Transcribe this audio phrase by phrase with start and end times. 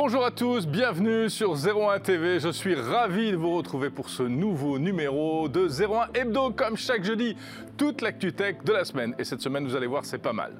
[0.00, 2.38] Bonjour à tous, bienvenue sur 01 TV.
[2.38, 7.02] Je suis ravi de vous retrouver pour ce nouveau numéro de 01 Hebdo, comme chaque
[7.02, 7.36] jeudi,
[7.76, 9.16] toute l'actu tech de la semaine.
[9.18, 10.52] Et cette semaine, vous allez voir, c'est pas mal.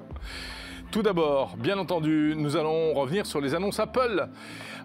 [0.91, 4.27] Tout d'abord, bien entendu, nous allons revenir sur les annonces Apple.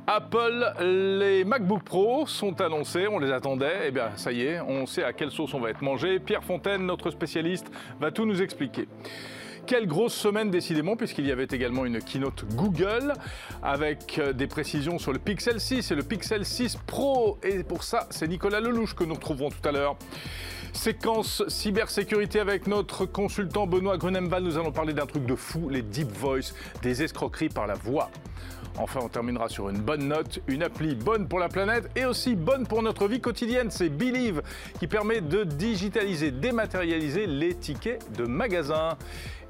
[0.07, 4.87] Apple, les MacBook Pro sont annoncés, on les attendait, et bien ça y est, on
[4.87, 6.21] sait à quelle sauce on va être mangé.
[6.21, 8.87] Pierre Fontaine, notre spécialiste, va tout nous expliquer.
[9.67, 13.15] Quelle grosse semaine décidément, puisqu'il y avait également une keynote Google
[13.63, 17.39] avec euh, des précisions sur le Pixel 6 et le Pixel 6 Pro.
[17.43, 19.97] Et pour ça, c'est Nicolas Lelouch que nous retrouverons tout à l'heure.
[20.75, 24.43] Séquence cybersécurité avec notre consultant Benoît Grunemval.
[24.43, 26.53] Nous allons parler d'un truc de fou, les deep voice,
[26.83, 28.11] des escroqueries par la voix.
[28.77, 32.35] Enfin, on terminera sur une bonne note, une appli bonne pour la planète et aussi
[32.35, 33.71] bonne pour notre vie quotidienne.
[33.71, 34.43] C'est Believe
[34.81, 38.97] qui permet de digitaliser, dématérialiser les tickets de magasins.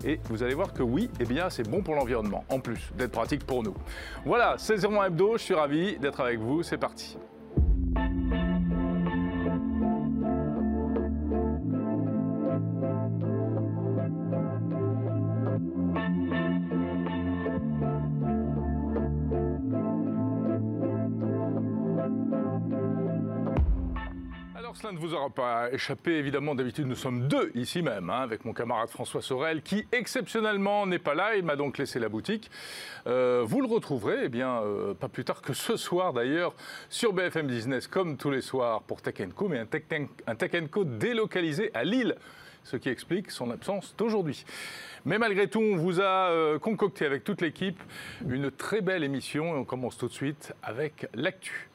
[0.05, 3.12] Et vous allez voir que oui, eh bien, c'est bon pour l'environnement, en plus d'être
[3.12, 3.74] pratique pour nous.
[4.27, 7.16] Voilà, c'est 01 Hebdo, je suis ravi d'être avec vous, c'est parti.
[24.75, 28.44] Cela ne vous aura pas échappé, évidemment, d'habitude nous sommes deux ici même, hein, avec
[28.44, 32.50] mon camarade François Sorel, qui exceptionnellement n'est pas là, il m'a donc laissé la boutique.
[33.06, 36.55] Euh, vous le retrouverez, eh bien, euh, pas plus tard que ce soir d'ailleurs,
[36.89, 39.84] sur BFM Business, comme tous les soirs pour Tech Co, mais un Tech,
[40.27, 42.17] un Tech Co délocalisé à Lille
[42.64, 44.45] ce qui explique son absence d'aujourd'hui.
[45.05, 47.78] Mais malgré tout, on vous a euh, concocté avec toute l'équipe
[48.27, 51.69] une très belle émission et on commence tout de suite avec l'actu.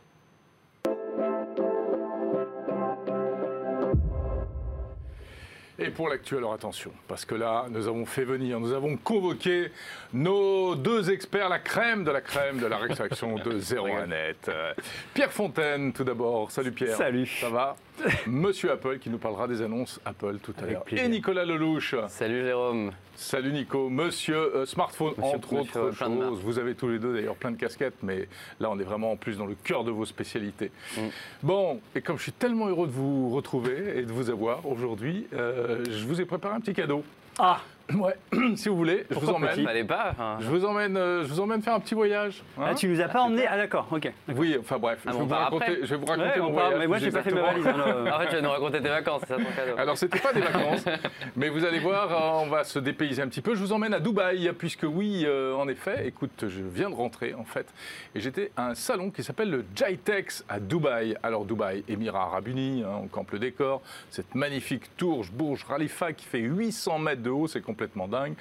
[5.81, 9.72] Et pour l'actu, alors attention, parce que là, nous avons fait venir, nous avons convoqué
[10.13, 14.36] nos deux experts, la crème de la crème de la rédaction de 01net.
[14.49, 14.73] Euh,
[15.13, 16.52] Pierre Fontaine, tout d'abord.
[16.52, 16.97] Salut Pierre.
[16.97, 17.27] Salut.
[17.27, 17.75] Ça va?
[18.28, 20.83] Monsieur Apple qui nous parlera des annonces Apple tout à l'heure.
[20.92, 21.95] Et Nicolas Lelouch.
[22.08, 22.92] Salut Jérôme.
[23.15, 23.89] Salut Nico.
[23.89, 26.39] Monsieur euh, Smartphone, Monsieur entre Monsieur autres choses.
[26.42, 28.27] Vous avez tous les deux d'ailleurs plein de casquettes, mais
[28.60, 30.71] là, on est vraiment en plus dans le cœur de vos spécialités.
[30.98, 31.02] Mm.
[31.43, 35.27] Bon, et comme je suis tellement heureux de vous retrouver et de vous avoir aujourd'hui,
[35.33, 37.04] euh, je vous ai préparé un petit cadeau.
[37.37, 37.61] Ah,
[37.95, 38.14] Ouais,
[38.55, 39.50] si vous voulez, je vous emmène.
[39.52, 40.14] petit Fallait pas.
[40.20, 40.38] hein.
[40.39, 42.44] Je vous emmène, euh, je vous emmène faire un petit voyage.
[42.58, 42.66] hein.
[42.67, 44.11] ah, tu nous as pas emmené Ah d'accord, ok.
[44.36, 45.80] Oui, enfin bref, Ah, je, on vais vous part raconter, après.
[45.82, 46.76] je vais vous raconter Ouais, mon voyage.
[46.80, 47.66] mais moi j'ai pas fait ma valise.
[47.67, 47.73] hein.
[48.14, 49.78] En fait, tu vas nous raconter tes vacances, c'est ça ton cadeau.
[49.78, 50.86] Alors, c'était pas des vacances,
[51.36, 53.55] mais vous allez voir, euh, on va se dépayser un petit peu.
[53.55, 57.33] Je vous emmène à Dubaï, puisque oui, euh, en effet, écoute, je viens de rentrer
[57.33, 57.66] en fait,
[58.14, 61.16] et j'étais à un salon qui s'appelle le Jitex à Dubaï.
[61.23, 66.14] Alors, Dubaï, Émirats Arabes Unis, hein, on campe le décor, cette magnifique tour Burj Khalifa
[66.14, 67.79] qui fait 800 mètres de haut, c'est complètement
[68.10, 68.36] dingue.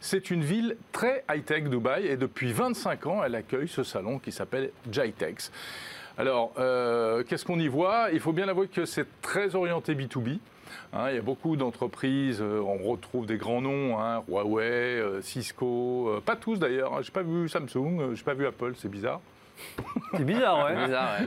[0.00, 4.32] C'est une ville très high-tech, Dubaï, et depuis 25 ans, elle accueille ce salon qui
[4.32, 5.50] s'appelle Jitex.
[6.18, 8.08] Alors, euh, qu'est-ce qu'on y voit?
[8.12, 10.38] Il faut bien avouer que c'est très orienté B2B.
[10.92, 14.62] Hein, il y a beaucoup d'entreprises, euh, on retrouve des grands noms, hein, Huawei,
[15.00, 16.94] euh, Cisco, pas tous d'ailleurs.
[16.94, 19.20] hein, j'ai pas vu Samsung, j'ai pas vu Apple, c'est bizarre.
[20.16, 20.74] C'est bizarre, ouais.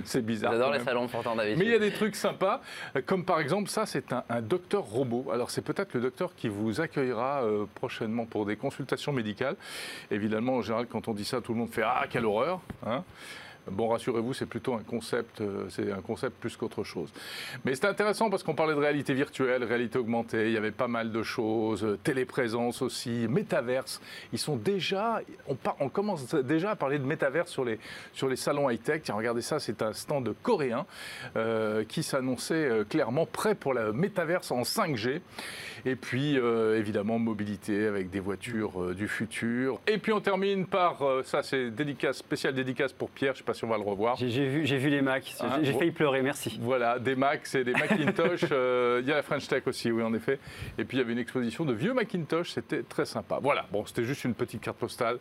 [0.05, 0.51] C'est bizarre.
[0.53, 1.57] J'adore les salons d'habitude.
[1.59, 2.61] Mais il y a des trucs sympas,
[3.05, 5.27] comme par exemple ça, c'est un, un docteur robot.
[5.33, 9.55] Alors c'est peut-être le docteur qui vous accueillera euh, prochainement pour des consultations médicales.
[10.11, 12.59] Évidemment, en général, quand on dit ça, tout le monde fait ah quelle horreur.
[12.85, 13.03] hein.
[13.71, 17.11] Bon, rassurez-vous, c'est plutôt un concept, euh, c'est un concept plus qu'autre chose.
[17.65, 20.87] Mais c'est intéressant parce qu'on parlait de réalité virtuelle, réalité augmentée, il y avait pas
[20.87, 24.01] mal de choses, euh, téléprésence aussi, métaverse.
[24.31, 25.21] Ils sont déjà,
[25.79, 27.79] on, commence déjà à parler de métaverse sur les,
[28.13, 29.01] sur les salons high-tech.
[29.03, 30.85] Tiens, regardez ça, c'est un stand coréen
[31.35, 35.19] euh, qui s'annonçait clairement prêt pour la métaverse en 5G.
[35.85, 39.79] Et puis, évidemment, mobilité avec des voitures du futur.
[39.87, 43.53] Et puis, on termine par, ça c'est dédicace, spécial dédicace pour Pierre, je sais pas
[43.57, 44.15] si on va le revoir.
[44.15, 45.79] J'ai vu, les Macs, Ah, j'ai bon.
[45.79, 46.59] failli pleurer, merci.
[46.61, 48.45] Voilà, des Macs et des Macintosh.
[48.51, 50.39] euh, Il y a la French Tech aussi, oui, en effet.
[50.77, 52.51] Et puis, il y avait une exposition de vieux Macintosh.
[52.51, 53.39] C'était très sympa.
[53.41, 55.17] Voilà, bon, c'était juste une petite carte postale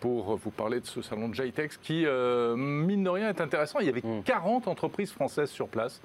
[0.00, 3.78] pour vous parler de ce salon de JTEX qui, euh, mine de rien, est intéressant.
[3.80, 6.00] Il y avait 40 entreprises françaises sur place.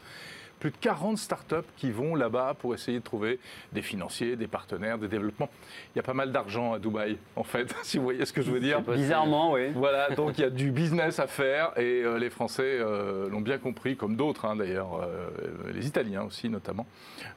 [0.63, 3.37] Plus de 40 startups qui vont là-bas pour essayer de trouver
[3.73, 5.49] des financiers, des partenaires, des développements.
[5.93, 8.41] Il y a pas mal d'argent à Dubaï, en fait, si vous voyez ce que
[8.41, 8.79] je veux dire.
[8.79, 9.71] Bizarrement, oui.
[9.75, 13.41] Voilà, donc il y a du business à faire et euh, les Français euh, l'ont
[13.41, 15.27] bien compris, comme d'autres hein, d'ailleurs, euh,
[15.73, 16.87] les Italiens aussi notamment.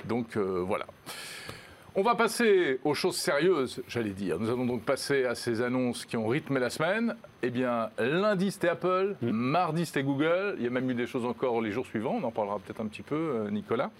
[0.04, 0.86] Donc voilà.
[1.98, 4.38] On va passer aux choses sérieuses, j'allais dire.
[4.38, 7.16] Nous allons donc passer à ces annonces qui ont rythmé la semaine.
[7.42, 10.56] Eh bien, lundi c'était Apple, mardi c'était Google.
[10.58, 12.18] Il y a même eu des choses encore les jours suivants.
[12.22, 13.90] On en parlera peut-être un petit peu, euh, Nicolas.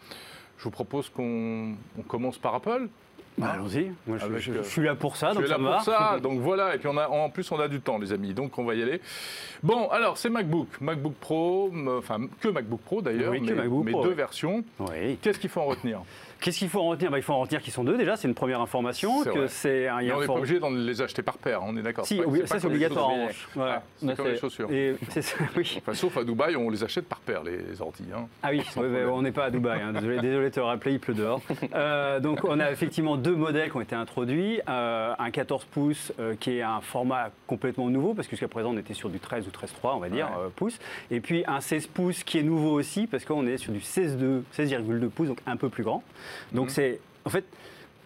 [0.59, 2.89] Je vous propose qu'on on commence par Apple.
[3.39, 3.93] Bah, Allons-y.
[4.07, 5.83] Moi, je, je- euh, je suis là pour ça, Tu donc es ça là pour
[5.83, 8.33] ça, donc voilà, et puis on a, en plus on a du temps les amis,
[8.33, 9.01] donc on va y aller.
[9.63, 13.91] Bon, alors c'est MacBook, MacBook Pro, enfin que MacBook Pro d'ailleurs, Oui, mais, MacBook mais
[13.93, 14.65] Pro, deux versions.
[14.81, 15.19] Oui.
[15.21, 16.01] Qu'est-ce qu'il faut en retenir?
[16.41, 17.11] Qu'est-ce qu'il faut en retenir?
[17.11, 19.23] Bah, Il faut en retenir qu'ils sont deux déjà, c'est une première information.
[19.25, 21.83] Que c'est un- Mais on n'est pas obligé d'en les acheter par paire, on est
[21.83, 22.07] d'accord.
[22.07, 23.49] Si, oui, ça c'est obligatoire en revanche.
[23.55, 23.75] Voilà.
[23.77, 24.71] Ah, c'est Là, comme les chaussures.
[24.71, 25.77] Et c'est ça, oui.
[25.81, 28.05] Enfin, sauf à Dubaï, on les achète par paire les ordi.
[28.15, 28.27] hein.
[28.43, 29.81] Ah oui, on n'est pas à Dubaï.
[29.83, 29.93] hein.
[29.93, 31.41] Désolé, désolé de te rappeler, il pleut dehors.
[31.75, 34.61] Euh, donc on a effectivement deux modèles qui ont été introduits.
[34.69, 38.71] Euh, un 14 pouces euh, qui est un format complètement nouveau parce que jusqu'à présent
[38.73, 40.49] on était sur du 13 ou 13.3 on va dire Ouais.
[40.55, 40.79] pouces.
[41.11, 44.43] Et puis un 16 pouces qui est nouveau aussi parce qu'on est sur du 16,2
[44.57, 46.03] 16,2 pouces donc un peu plus grand.
[46.53, 46.71] Donc Mhm.
[46.71, 47.45] c'est en fait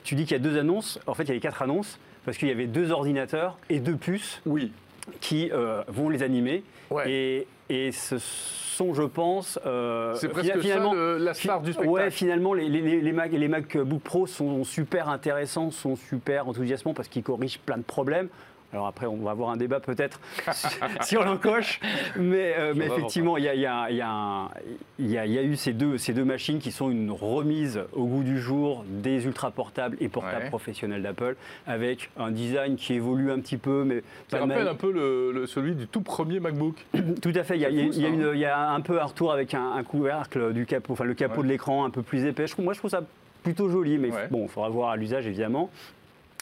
[0.05, 0.99] tu dis qu'il y a deux annonces.
[1.07, 3.97] En fait il y avait quatre annonces parce qu'il y avait deux ordinateurs et deux
[3.97, 4.73] puces Oui,
[5.21, 6.63] qui euh, vont les animer.
[6.91, 7.11] Ouais.
[7.11, 11.73] Et, et ce sont, je pense, euh, c'est presque finalement, ça le- la star du
[11.73, 11.89] spectacle.
[11.93, 16.95] Ouais, finalement, les, les, les Mac, les MacBook Pro sont super intéressants, sont super enthousiasmants
[16.95, 18.29] parce qu'ils corrigent plein de problèmes.
[18.73, 20.21] Alors après, on va avoir un débat peut-être
[21.03, 21.81] si on l'encoche,
[22.17, 23.97] mais, euh, effectivement, il y a, y
[24.99, 28.39] y y eu ces deux, ces deux machines qui sont une remise au goût du
[28.41, 30.49] jour des ultra portables et portables Ouais.
[30.49, 31.35] professionnels d'Apple,
[31.67, 35.33] avec un design qui évolue un petit peu, mais Ça pas rappelle un peu le,
[35.33, 36.77] le- celui du tout premier MacBook.
[37.23, 37.57] tout à fait.
[37.57, 41.05] Il y a, y un peu un retour avec un, un couvercle du capot, enfin
[41.05, 41.43] le capot Ouais.
[41.47, 42.47] de l'écran un peu plus épais.
[42.47, 43.03] Je moi, je trouve ça
[43.43, 44.29] plutôt joli, mais Ouais.
[44.31, 45.71] bon, il faudra voir à l'usage évidemment.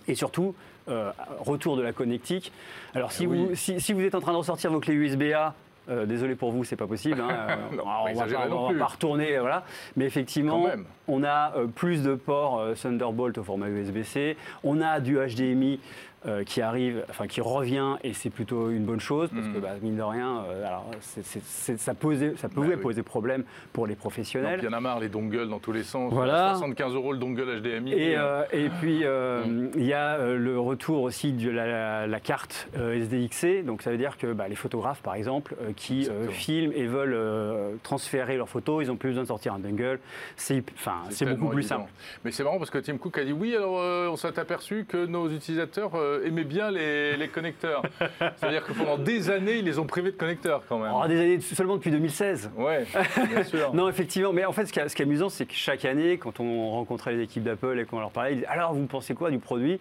[0.08, 0.54] Et surtout,
[0.88, 2.50] euh, retour de la connectique.
[2.94, 3.46] Alors, si, oui.
[3.50, 5.54] vous, si, si vous êtes en train de ressortir vos clés USB-A,
[5.90, 7.20] euh, désolé pour vous, c'est pas possible.
[7.20, 7.28] hein.
[7.50, 9.64] Euh, Non, on va pas, on va pas retourner, voilà.
[9.96, 10.66] Mais effectivement,
[11.08, 14.36] on a euh, plus de ports Thunderbolt au format USB-C.
[14.64, 15.80] On a du HDMI
[16.26, 19.54] euh, qui arrive, enfin qui revient, et c'est plutôt une bonne chose parce Mhm.
[19.54, 22.74] que bah, mine de rien, euh, alors, c'est- c'est- c'est- ça, posait, ça pouvait Bah
[22.76, 22.82] oui.
[22.82, 24.58] poser problème pour les professionnels.
[24.62, 26.12] Il y en a marre, les dongles dans tous les sens.
[26.12, 26.50] Voilà.
[26.54, 27.92] 75 euros le dongle HDMI.
[27.92, 29.70] Et, euh, et puis, euh, Mm.
[29.76, 33.62] il y a euh, le retour aussi de la, la- la carte euh, SDXC.
[33.64, 36.86] Donc, ça veut dire que bah, les photographes, par exemple, euh, qui euh, filment et
[36.86, 40.00] veulent euh, transférer leurs photos, ils n'ont plus besoin de sortir un dongle.
[40.36, 41.76] C'est enfin, c'est beaucoup plus évident.
[41.82, 41.90] simple.
[42.24, 44.84] Mais c'est marrant parce que Tim Cook a dit oui, alors euh, on s'est aperçu
[44.88, 47.82] que nos utilisateurs euh, aimaient bien les, les connecteurs.
[48.36, 50.92] C'est-à-dire que pendant des années, ils les ont privés de connecteurs quand même.
[50.94, 52.50] Oh, des années seulement depuis 2016.
[52.56, 52.86] Ouais,
[53.28, 53.70] bien sûr.
[53.74, 54.32] Non, effectivement.
[54.32, 56.40] Mais en fait, ce qui, est- ce qui est amusant, c'est que chaque année, quand
[56.40, 59.30] on rencontrait les équipes d'Apple et qu'on leur parlait, ils disaient Alors, vous pensez quoi
[59.30, 59.80] du produit?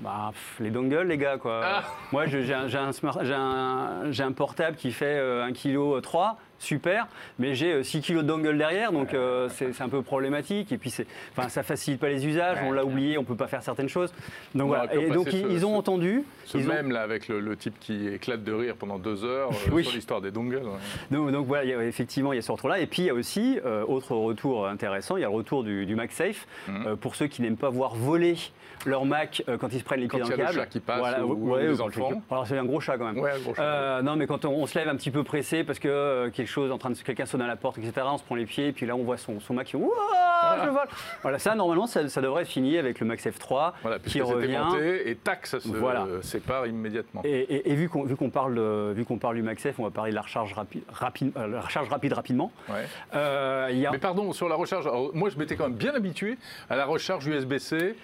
[0.00, 1.60] Bah, pff, les dongles, les gars, quoi.
[1.62, 1.82] Ah.
[2.12, 5.52] Moi, j'ai un, j'ai un smart- j'ai un- un portable qui fait euh, 1,3
[6.00, 7.06] kg, super,
[7.38, 10.72] mais j'ai euh, 6 kg de dongle derrière, donc euh, c'est un peu problématique.
[10.72, 10.94] Et puis,
[11.36, 14.12] enfin, ça facilite pas les usages, on l'a oublié, on peut pas faire certaines choses.
[14.54, 14.94] Donc On voilà.
[14.94, 16.22] Et donc, repasser ils, ce- ils ont entendu.
[16.46, 19.24] Ce ils ont- même là avec le, le type qui éclate de rire pendant deux
[19.24, 19.84] heures euh, Oui.
[19.84, 20.56] sur l'histoire des dongles.
[20.56, 20.62] ouais.
[21.10, 22.78] Donc, donc voilà, il y a- effectivement, il y a ce retour-là.
[22.78, 25.64] Et puis, il y a aussi, euh, autre retour intéressant, il y a le retour
[25.64, 26.46] du, du MagSafe.
[26.68, 26.86] Mhm.
[26.86, 28.36] Euh, pour ceux qui n'aiment pas voir voler
[28.84, 30.52] leur Mac euh, quand ils se prennent les pieds dans le câble.
[30.54, 32.08] chat qui passe ou- ou ouais, les ou enfants.
[32.08, 33.18] quelqu'un- Alors, c'est un gros chat quand même.
[33.18, 33.62] Ouais, un gros chat.
[33.62, 36.30] Euh, non, mais quand on, on se lève un petit peu pressé parce que euh,
[36.30, 37.92] quelque en train de quelqu'un sonne à la porte, etc.
[38.04, 40.58] On se prend les pieds et puis là on voit son, son Mac qui Ouah,
[40.64, 40.88] je vole.
[41.22, 44.58] Voilà, ça normalement ça, ça devrait être fini avec le Max F3 Voilà, qui revient.
[44.64, 46.06] monté et tac, ça se Voilà.
[46.22, 47.22] sépare immédiatement.
[47.24, 49.90] Et, et- et vu qu'on parle de- vu qu'on parle du Max F, on va
[49.90, 52.52] parler de la recharge rapide, rapide, euh, la recharge rapide rapidement.
[52.68, 52.86] Ouais.
[53.14, 55.94] Euh, il y a Mais pardon, sur la recharge, moi je m'étais quand même bien
[55.94, 56.36] habitué
[56.68, 57.94] à la recharge USB-C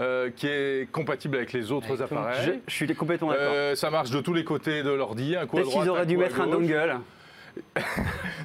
[0.00, 2.60] euh, qui est compatible avec les autres appareils.
[2.66, 3.44] je suis complètement d'accord.
[3.54, 5.90] Euh, ça marche de tous les côtés de l'ordi, un coup à Peut-être droite, qu'ils
[5.90, 6.96] auraient un dû mettre un dongle.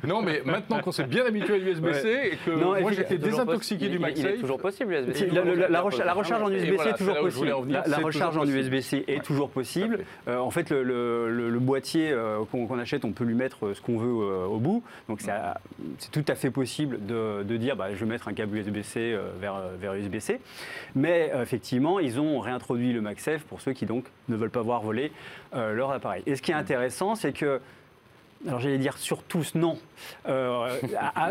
[0.08, 3.88] Non, mais maintenant qu'on s'est bien habitué à l'USB-C et que Non, moi j'étais désintoxiqué
[3.90, 4.40] du il- Il est MagSafe.
[4.40, 5.14] toujours possible, USB.
[5.14, 7.48] Si, la, la- la recha- la recharge en USB-C voilà, est toujours possible.
[7.62, 8.46] venir, La, recharge en.
[8.46, 9.20] USB-C est Ouais.
[9.22, 10.00] toujours possible.
[10.28, 13.68] Euh, en fait, le, le- le- le boîtier euh, qu'on achète, on peut lui mettre
[13.68, 14.84] euh, ce qu'on veut euh, au bout.
[15.08, 18.58] Donc, c'est tout à fait possible de, de dire bah, je vais mettre un câble
[18.58, 20.40] USB-C euh, vers, vers USB-C.
[20.96, 24.62] Mais euh, effectivement, ils ont réintroduit le MagSafe pour ceux qui donc ne veulent pas
[24.62, 25.12] voir voler
[25.56, 26.24] euh, leur appareil.
[26.26, 27.60] Et ce qui est intéressant, c'est que
[28.48, 29.78] alors j'allais dire sur tous, non.
[30.28, 30.68] Euh,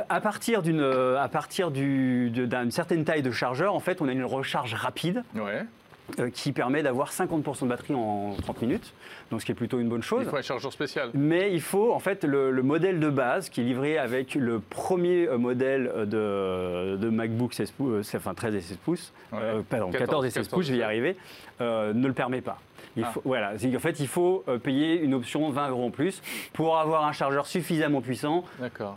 [0.09, 4.13] à, partir d'une à partir du- d'une certaine taille de chargeur, en fait, on a
[4.13, 5.63] une recharge rapide Ouais.
[6.19, 8.93] euh, qui permet d'avoir 50% de batterie en 30 minutes,
[9.31, 10.23] donc ce qui est plutôt une bonne chose.
[10.25, 11.11] Il faut un chargeur spécial.
[11.15, 14.59] Mais il faut, en fait, le, le modèle de base qui est livré avec le
[14.61, 16.05] premier euh, modèle euh,
[16.97, 19.39] de, de MacBook 16 pouces, euh, enfin 13 et 16 pouces, Ouais.
[19.43, 21.17] euh, pardon, 14, 14, et 16 pouces, je vais y 14, arriver,
[21.61, 22.59] euh, ne le permet pas.
[22.97, 23.11] Il Ah.
[23.13, 26.21] faut, voilà, c'est qu'en fait, il faut euh, payer une option 20 euros en plus
[26.53, 28.45] pour avoir un chargeur suffisamment puissant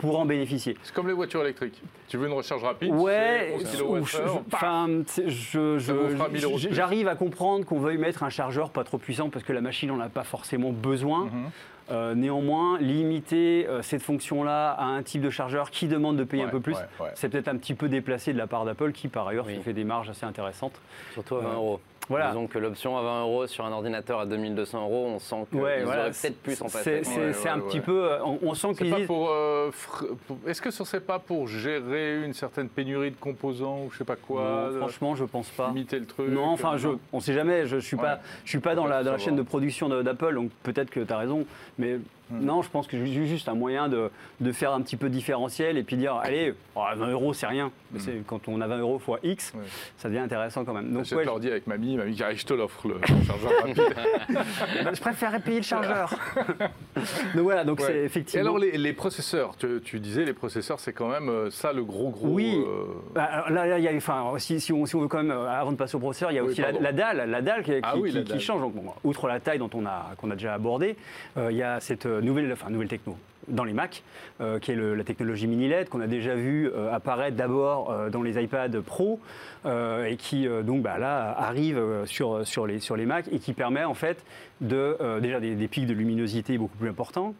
[0.00, 0.76] pour en bénéficier.
[0.82, 1.80] C'est comme les voitures électriques.
[2.08, 5.78] Tu veux une recharge rapide Ouais, c'est 11 ou je- je- kWh, enfin, c'est- je-
[5.78, 6.74] Ça vous je- fera 1000 euros de je- plus.
[6.76, 9.88] j'arrive à comprendre qu'on veuille mettre un chargeur pas trop puissant parce que la machine
[9.90, 11.24] n'en a pas forcément besoin.
[11.26, 11.50] Mhm.
[11.90, 16.44] Euh, néanmoins, limiter euh, cette fonction-là à un type de chargeur qui demande de payer
[16.44, 17.08] un peu plus, ouais, ouais.
[17.16, 19.58] c'est peut-être un petit peu déplacé de la part d'Apple qui, par ailleurs, Oui.
[19.64, 20.80] fait des marges assez intéressantes.
[21.12, 21.80] Surtout à 20 euros.
[22.08, 22.28] Voilà.
[22.28, 25.60] Disons que l'option à 20 euros sur un ordinateur à 2200 euros, on sent qu'ils
[25.60, 27.00] Ouais, voilà, auraient peut-être pu s'en c'est- passer.
[27.04, 27.66] C'est Ouais, c'est ouais, un ouais.
[27.68, 28.04] petit peu.
[28.04, 29.06] euh, On, on sent qu'ils disent.
[29.10, 30.06] euh, fr-
[30.46, 34.04] Est-ce que ce serait pas pour gérer une certaine pénurie de composants ou je sais
[34.04, 35.68] pas quoi Non, de- franchement, je pense pas.
[35.68, 37.66] Limiter le truc Non, enfin, euh, je, on sait jamais.
[37.66, 38.02] Je suis Ouais.
[38.02, 41.00] pas, je suis pas dans la, dans la chaîne de production d'Apple, donc peut-être que
[41.00, 41.46] tu as raison.
[41.78, 41.98] Mais
[42.32, 42.44] Hmm.
[42.44, 44.10] non, je pense que c'est juste un moyen de,
[44.40, 47.70] de faire un petit peu différentiel et puis dire, allez, oh, 20 euros, c'est rien.
[47.92, 48.02] Mais Hmm.
[48.02, 49.60] c'est- quand on a 20 euros fois X, Ouais.
[49.98, 50.92] ça devient intéressant quand même.
[50.92, 52.94] Donc, ouais, l'ordi avec mamie, mamie qui arrive, je te l'offre le
[53.26, 53.82] chargeur rapide.
[54.28, 56.14] je, je préférerais payer le chargeur.
[57.34, 57.86] donc voilà, donc Ouais.
[57.86, 58.46] c'est Et effectivement.
[58.46, 61.84] alors les, les processeurs, tu, tu disais les processeurs, c'est quand même euh, ça le
[61.84, 62.28] gros gros.
[62.28, 62.54] Oui.
[62.56, 62.84] euh,
[63.14, 65.18] Bah, alors là, là, il y a, enfin, si, si on, si on veut quand
[65.22, 67.42] même, euh, avant de passer au processeur, il y a Oui, aussi la, dalle, la
[67.42, 68.40] dalle qui, Ah qui- oui, qui- la qui dalle.
[68.40, 68.60] change.
[68.60, 70.96] Donc, bon, outre la taille dont on a, qu'on a déjà abordé,
[71.36, 73.16] euh, il y a cette nouvelle, enfin, techno
[73.48, 74.02] dans les Mac,
[74.40, 78.10] euh, qui est la technologie mini LED qu'on a déjà vu euh, apparaître d'abord euh,
[78.10, 79.20] dans les iPad Pro
[79.64, 84.24] et qui donc bah, là arrive sur, les, sur Mac et qui permet en fait
[84.60, 87.34] de déjà des pics de luminosité beaucoup plus importants.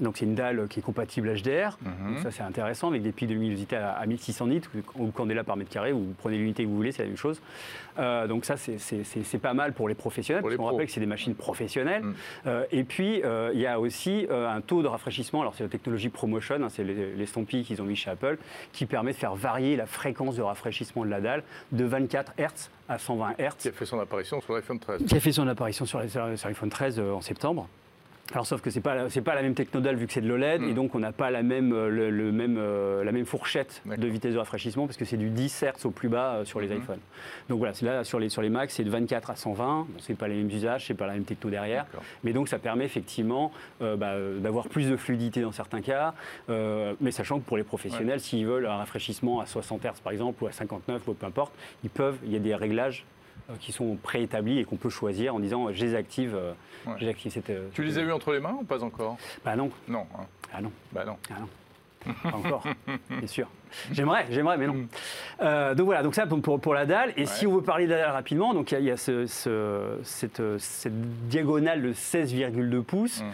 [0.00, 2.14] Donc c'est une dalle qui est compatible HDR, Mhm.
[2.14, 4.62] donc ça c'est intéressant avec des pics de luminosité à, à 1600 nits
[4.96, 7.40] ou candela par mètre carré, vous prenez l'unité que vous voulez, c'est la même chose.
[7.98, 11.00] Euh, donc ça c'est- pas mal pour les professionnels, Pour parce qu'on rappelle que c'est
[11.00, 12.02] des machines professionnelles.
[12.04, 12.14] Mm.
[12.46, 15.68] Euh, et puis euh, il y a aussi un taux de rafraîchissement, alors c'est la
[15.68, 17.26] technologie ProMotion, hein, c'est les, les
[17.64, 18.38] qu'ils ont mis chez Apple,
[18.72, 22.70] qui permet de faire varier la fréquence de rafraîchissement de la dalle de 24 Hz
[22.88, 25.04] à 120 Hz qui a fait son apparition sur l'iPhone 13.
[25.04, 27.68] qui a fait son apparition sur, l'iPhone 13 euh, en septembre.
[28.30, 30.62] Alors sauf que c'est pas c'est pas la même technodale vu que c'est de l'OLED
[30.62, 30.68] Mm.
[30.70, 33.82] et donc on n'a pas la même euh, le, le même euh, la même fourchette
[33.84, 36.60] de vitesse de rafraîchissement parce que c'est du 10 Hz au plus bas euh, sur
[36.60, 36.78] les Mhm.
[36.78, 36.98] iPhones.
[37.50, 39.80] Donc voilà, c'est là sur les sur les c'est de 24 à 120.
[39.80, 41.84] Bon, c'est pas les mêmes usages, c'est pas la même techno derrière,
[42.24, 43.52] mais donc ça permet effectivement
[43.82, 46.14] euh, bah, d'avoir plus de fluidité dans certains cas.
[46.48, 50.42] mais sachant que pour les professionnels, s'ils veulent un rafraîchissement à 60 Hz par exemple
[50.44, 51.52] ou à 59 ou peu importe,
[51.84, 52.16] ils peuvent.
[52.24, 53.04] Il y a des réglages
[53.60, 56.52] qui sont préétablis et qu'on peut choisir en disant euh, je les active, euh,
[56.86, 56.94] Ouais.
[56.98, 59.16] je les active cette, euh, Tu les as eu entre les mains ou pas encore?
[59.44, 60.06] Bah non, Non.
[60.18, 60.24] hein.
[60.52, 61.16] ah non, Bah non.
[61.30, 61.48] ah non.
[62.24, 62.64] Pas encore,
[63.20, 63.46] c'est sûr.
[63.92, 64.86] J'aimerais, j'aimerais, mais non.
[65.40, 67.12] Euh, donc voilà, donc ça pour, pour- la dalle.
[67.16, 68.90] Et si on veut parler de la dalle rapidement, donc il y a, il y
[68.90, 73.20] a ce- ce- cette, euh, cette diagonale de 16,2 pouces.
[73.22, 73.24] Mm.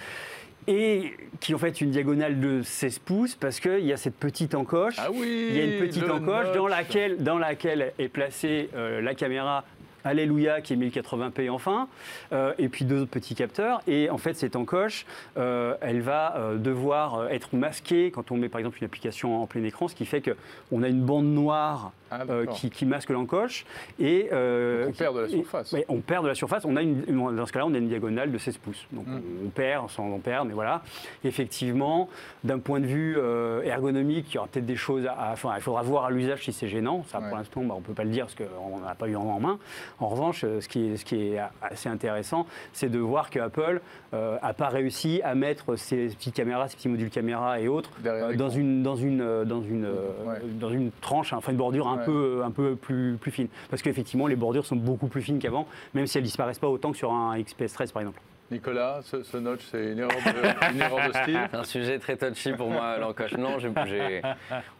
[0.70, 4.16] Et qui est en fait une diagonale de 16 pouces parce qu'il y a cette
[4.16, 4.96] petite encoche.
[4.98, 9.00] Ah oui Il y a une petite encoche dans laquelle, dans laquelle est placée euh,
[9.00, 9.64] la caméra
[10.08, 11.86] Alléluia qui est 1080p enfin,
[12.32, 13.82] euh, et puis deux autres petits capteurs.
[13.86, 15.04] Et en fait, cette encoche,
[15.36, 19.46] euh, elle va euh, devoir être masquée quand on met par exemple une application en
[19.46, 22.22] plein écran, ce qui fait qu'on a une bande noire Ah,
[22.54, 23.66] qui, qui masque l'encoche.
[24.00, 25.72] Et, on perd de la et- surface.
[25.72, 26.64] ouais, on perd de la surface.
[26.64, 27.02] On a une,
[27.36, 28.86] dans ce cas-là, on a une diagonale de 16 pouces.
[28.92, 29.20] Donc Mm.
[29.46, 30.82] on, perd sans en perdre, mais voilà.
[31.24, 32.08] Effectivement,
[32.44, 33.18] d'un point de vue
[33.64, 35.30] ergonomique, il y aura peut-être des choses à.
[35.32, 37.04] Enfin, il faudra voir à l'usage si c'est gênant.
[37.08, 37.28] Ça, Ouais.
[37.28, 39.38] pour l'instant, bah, on ne peut pas le dire parce qu'on n'a pas eu en
[39.40, 39.58] main.
[40.00, 43.80] En revanche, euh, ce qui est, ce qui est assez intéressant, c'est de voir qu'Apple
[44.12, 48.34] n'a pas réussi à mettre ces petites caméras, ces petits modules caméra et autres euh,
[48.36, 50.38] dans une, dans une, euh, dans une, euh, Ouais.
[50.60, 52.04] dans une tranche, enfin une bordure un Ouais.
[52.04, 53.48] peu, un peu plus, plus fine.
[53.70, 56.90] Parce qu'effectivement, les bordures sont beaucoup plus fines qu'avant, même si elles disparaissent pas autant
[56.92, 58.20] que sur un XPS 13 par exemple.
[58.50, 61.38] Nicolas, ce, ce notch, c'est une erreur de, une erreur de style.
[61.50, 63.32] C'est un sujet très touchy pour moi, l'encoche.
[63.32, 63.56] Non,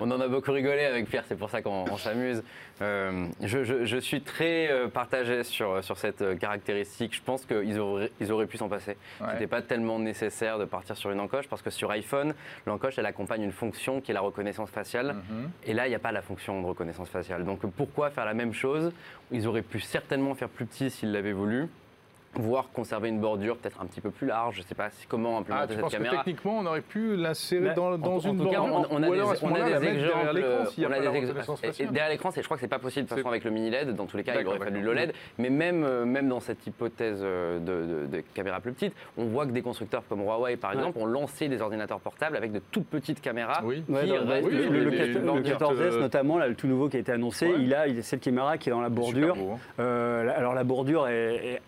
[0.00, 2.42] on en a beaucoup rigolé avec Pierre, c'est pour ça qu'on on s'amuse.
[2.80, 7.14] Euh, je, je- je suis très euh, partagé sur, sur cette euh, caractéristique.
[7.14, 8.96] Je pense qu'ils auraient, ils auraient pu s'en passer.
[9.20, 9.26] Ouais.
[9.32, 12.34] C'était pas tellement nécessaire de partir sur une encoche parce que sur iPhone,
[12.66, 15.14] l'encoche, elle accompagne une fonction qui est la reconnaissance faciale.
[15.28, 15.50] Mhm.
[15.66, 17.44] Et là, il n'y a pas la fonction de reconnaissance faciale.
[17.44, 18.92] Donc pourquoi faire la même chose?
[19.32, 21.66] Ils auraient pu certainement faire plus petit s'ils l'avaient voulu,
[22.34, 24.56] voire conserver une bordure peut-être un petit peu plus large.
[24.56, 26.16] Je ne sais pas si- comment Ah, implémenter tu cette penses que caméra.
[26.18, 28.96] techniquement, on aurait pu l'insérer Bah, dans, En- dans en une tout cas, bordure on,
[28.96, 29.98] on a Ou des, on a des exemples.
[29.98, 30.62] derrière l'écran
[32.28, 33.94] ex- et- je crois que c'est pas possible de façon avec le mini LED.
[33.96, 34.94] Dans tous les cas, il aurait fallu d'accord.
[34.94, 35.12] le LED.
[35.38, 39.24] Mais même, euh, même dans cette hypothèse euh, de, de, de caméra plus petite, on
[39.24, 40.76] voit que des constructeurs comme Huawei, par Ouais.
[40.76, 43.60] exemple, ont lancé des ordinateurs portables avec de toutes petites caméras.
[43.64, 43.82] Oui.
[43.86, 46.00] Qui restent oui, le, sur le- des- le des- 14 des le bordures, 14S euh,
[46.00, 47.54] notamment, là, le tout nouveau qui a été annoncé, Ouais.
[47.60, 49.34] il, a, cette caméra qui est dans la bordure.
[49.36, 49.58] Beau, hein.
[49.80, 51.60] Euh, alors la bordure est, est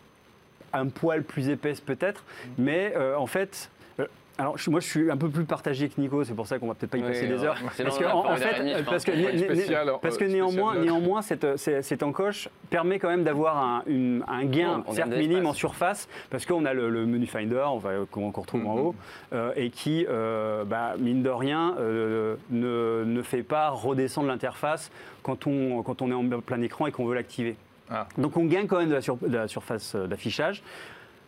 [0.73, 2.25] un poil plus épaisse peut-être,
[2.59, 3.71] mais euh, en fait.
[3.99, 4.07] euh,
[4.39, 6.73] alors, moi, je suis un peu plus partagé que Nico, c'est pour ça qu'on va
[6.75, 7.57] peut-être pas y Oui, passer des heures.
[7.75, 10.85] C'est Parce que, la en, fait, parce que, né- Spécial, parce que néanmoins, notch.
[10.85, 14.91] néanmoins cette, euh, cette, cette encoche permet quand même d'avoir un, une- un gain, On-
[14.93, 18.31] on certes minime en surface, parce qu'on a le, le menu Finder, on va, qu'on
[18.31, 18.81] retrouve en Mhm.
[18.81, 18.95] haut,
[19.35, 24.91] euh, et qui, euh, bah, mine de rien, euh, ne, ne fait pas redescendre l'interface
[25.23, 27.57] quand on, quand on est en plein écran et qu'on veut l'activer.
[27.91, 28.07] Ah.
[28.19, 30.63] Donc on gagne quand même de la, sur- de la surface euh, d'affichage.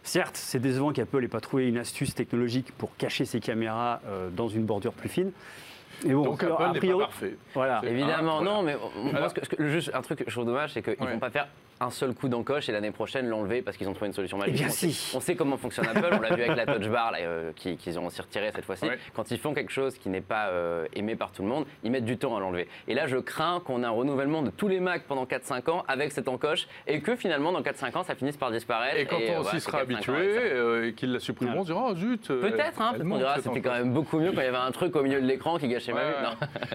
[0.05, 4.31] Certes, c'est décevant qu'Apple n'ait pas trouvé une astuce technologique pour cacher ses caméras euh,
[4.31, 5.31] dans une bordure plus fine.
[6.05, 7.37] Mais bon, Donc Apple n'est pas parfait.
[7.55, 7.81] Voilà.
[7.85, 10.97] Évidemment, non, mais moi, ce que, juste un truc que je trouve dommage, c'est qu'ils
[11.01, 11.47] ne vont pas faire
[11.83, 14.55] un seul coup d'encoche et l'année prochaine l'enlever parce qu'ils ont trouvé une solution magique.
[14.57, 14.93] Eh bien, on, si.
[14.93, 17.99] sait, on, sait, comment fonctionne Apple, on l'a vu avec la Touch Bar euh, qu'ils
[17.99, 18.87] ont aussi retiré cette fois-ci.
[19.15, 21.91] Quand ils font quelque chose qui n'est pas euh, aimé par tout le monde, ils
[21.91, 22.69] mettent du temps à l'enlever.
[22.89, 25.85] Et là, je crains qu'on ait un renouvellement de tous les Macs pendant 4-5 ans
[25.89, 28.99] avec cette encoche et que finalement, dans 4-5 ans, ça finisse par disparaître.
[28.99, 32.29] Et quand on s'y sera habitué euh, et qu'ils la supprimeront, on dira, oh zut.
[32.29, 34.95] Peut-être, hein, on dira, c'était quand même beaucoup mieux quand il y avait un truc
[34.97, 36.15] au milieu de l'écran qui gâchait ma vue.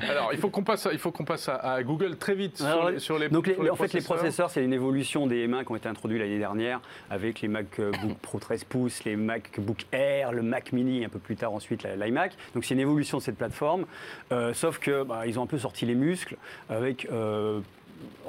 [0.09, 2.57] Alors, il faut qu'on passe, il faut qu'on passe à, Google très vite
[2.97, 4.96] sur, les, Donc, en fait, les processeurs, c'est une évolution
[5.27, 10.31] des Macs été introduits l'année dernière avec les MacBook Pro 13 pouces, les MacBook Air,
[10.31, 12.33] le Mac Mini, un peu plus tard ensuite l'iMac.
[12.53, 13.85] Donc c'est une évolution de cette plateforme,
[14.31, 16.37] euh, sauf que bah, ils ont un peu sorti les muscles
[16.69, 17.61] avec euh,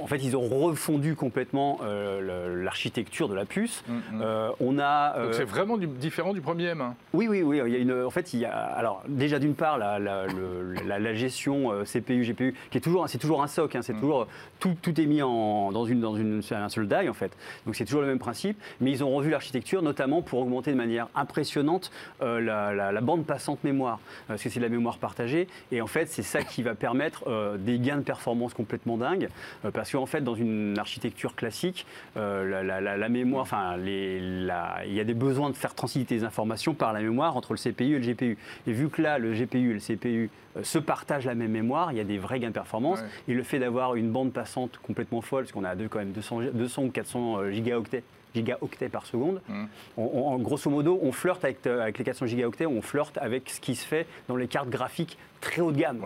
[0.01, 3.83] en fait, ils ont refondu complètement euh, l'architecture de la puce.
[3.87, 4.21] Mm, mm.
[4.23, 5.15] Euh, on a.
[5.19, 6.93] Donc euh, c'est vraiment différent du premier M1.
[7.13, 7.61] Oui, oui, oui.
[7.67, 11.15] Il y a une, en fait, il y a, alors déjà d'une part la, la,
[11.15, 13.75] gestion CPU, GPU, qui est toujours, c'est toujours un soc.
[13.75, 14.01] Hein, c'est mm.
[14.01, 14.27] toujours
[14.61, 17.37] tout, tout, est mis en, dans une, dans une, un seul die en fait.
[17.67, 18.59] Donc c'est toujours le même principe.
[18.81, 24.01] Mais ils ont revu l'architecture, notamment pour augmenter de manière impressionnante la, bande passante mémoire,
[24.27, 25.49] parce que c'est de la mémoire partagée.
[25.73, 29.29] Et en fait, c'est ça qui va permettre des gains de performance complètement dingues.
[29.65, 31.87] Euh, parce qu'en fait, dans une architecture classique,
[32.17, 34.45] euh, la, mémoire, enfin, il
[34.87, 37.97] y a des besoins de faire transiter des informations par la mémoire entre le CPU
[37.97, 38.39] et le GPU.
[38.67, 41.93] Et vu que là, le GPU et le CPU euh, se partagent la même mémoire,
[41.93, 43.01] il y a des vrais gains de performance.
[43.27, 46.13] Et le fait d'avoir une bande passante complètement folle, parce qu'on a deux, quand même
[46.13, 49.41] 200, 200 ou 400 gigaoctets gigaoctets par seconde.
[49.49, 50.43] Mmh.
[50.43, 53.87] grosso modo, on flirte avec, avec, les 400 gigaoctets, on flirte avec ce qui se
[53.87, 56.03] fait dans les cartes graphiques très haut de gamme.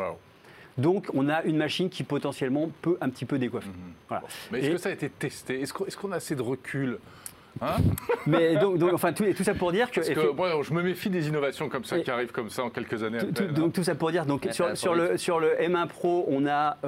[0.79, 3.69] Donc, on a une machine qui potentiellement peut un petit peu décoiffer.
[3.69, 4.21] Mhm.
[4.51, 5.61] Mais est-ce que ça a été testé?
[5.61, 6.99] Est-ce qu'on a assez de recul
[7.61, 7.77] Hein
[8.27, 10.01] mais donc, enfin, tout, tout, ça pour dire que.
[10.01, 12.71] Parce que moi, je me méfie des innovations comme ça qui arrivent comme ça en
[12.71, 13.19] quelques années.
[13.19, 13.71] Tout, donc hein.
[13.75, 16.79] tout ça pour dire, donc sur, sur, le, sur le M1 Pro, on a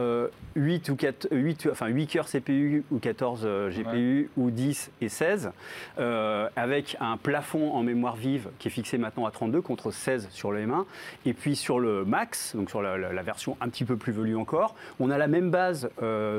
[0.57, 4.91] 8, euh, ou 4, 8, enfin, 8 cœurs CPU ou 14 euh, GPU ou 10
[5.01, 5.51] et 16,
[5.99, 10.29] euh, avec un plafond en mémoire vive qui est fixé maintenant à 32 contre 16
[10.31, 10.85] sur le M1.
[11.27, 14.37] Et puis sur le Max, donc sur la, la version un petit peu plus velue
[14.37, 15.89] encore, on a la même base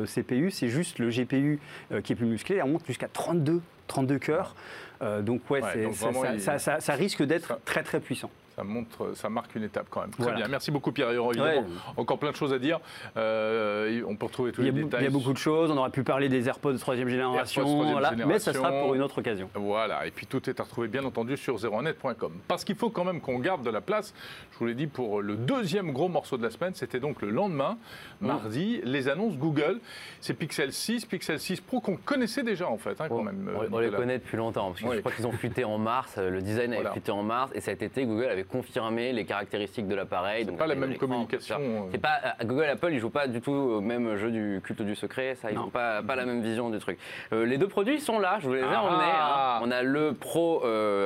[0.06, 1.60] CPU, c'est juste le GPU
[2.04, 4.56] qui est plus musclé, on monte jusqu'à 32 32 cœurs.
[5.02, 5.62] Euh, donc ouais,
[6.40, 10.12] ça, risque d'être très très puissant ça montre, ça marque une étape quand même.
[10.12, 10.48] Très bien.
[10.48, 11.12] Merci beaucoup Pierre.
[11.12, 11.66] Évidemment,
[11.98, 12.80] encore plein de choses à dire.
[13.18, 15.02] Euh, on peut retrouver tous les détails.
[15.02, 15.72] Il y a beaucoup de choses.
[15.72, 19.20] On aurait pu parler des AirPods de troisième génération, mais ça sera pour une autre
[19.20, 19.50] occasion.
[19.56, 20.06] Voilà.
[20.08, 22.32] Et puis tout est à retrouver bien entendu sur 01net.com.
[22.48, 24.14] Parce qu'il faut quand même qu'on garde de la place.
[24.52, 27.30] Je vous l'ai dit pour le deuxième gros morceau de la semaine, c'était donc le
[27.30, 27.78] lendemain,
[28.22, 29.80] mardi, les annonces Google.
[30.22, 33.50] C'est Pixel 6, Pixel 6 Pro qu'on connaissait déjà en fait, hein, quand même.
[33.72, 34.72] On, les connaît depuis longtemps.
[34.72, 36.18] Parce que je crois qu'ils ont fuité en mars.
[36.18, 39.96] Le design avait fuité en mars et cet été Google avait confirmer les caractéristiques de
[39.96, 40.46] l'appareil.
[40.46, 41.58] C'est pas la même communication.
[41.60, 41.90] Euh.
[41.92, 44.82] C'est pas euh, Google Apple, ils jouent pas du tout au même jeu du culte
[44.82, 45.36] du secret.
[45.36, 46.98] Ça, ils n'ont pas, pas la même vision du truc.
[47.34, 48.38] Euh, les deux produits sont là.
[48.42, 48.84] Je vous les ai ah.
[48.84, 49.12] emmenés.
[49.12, 49.60] Hein.
[49.64, 50.64] On a le Pro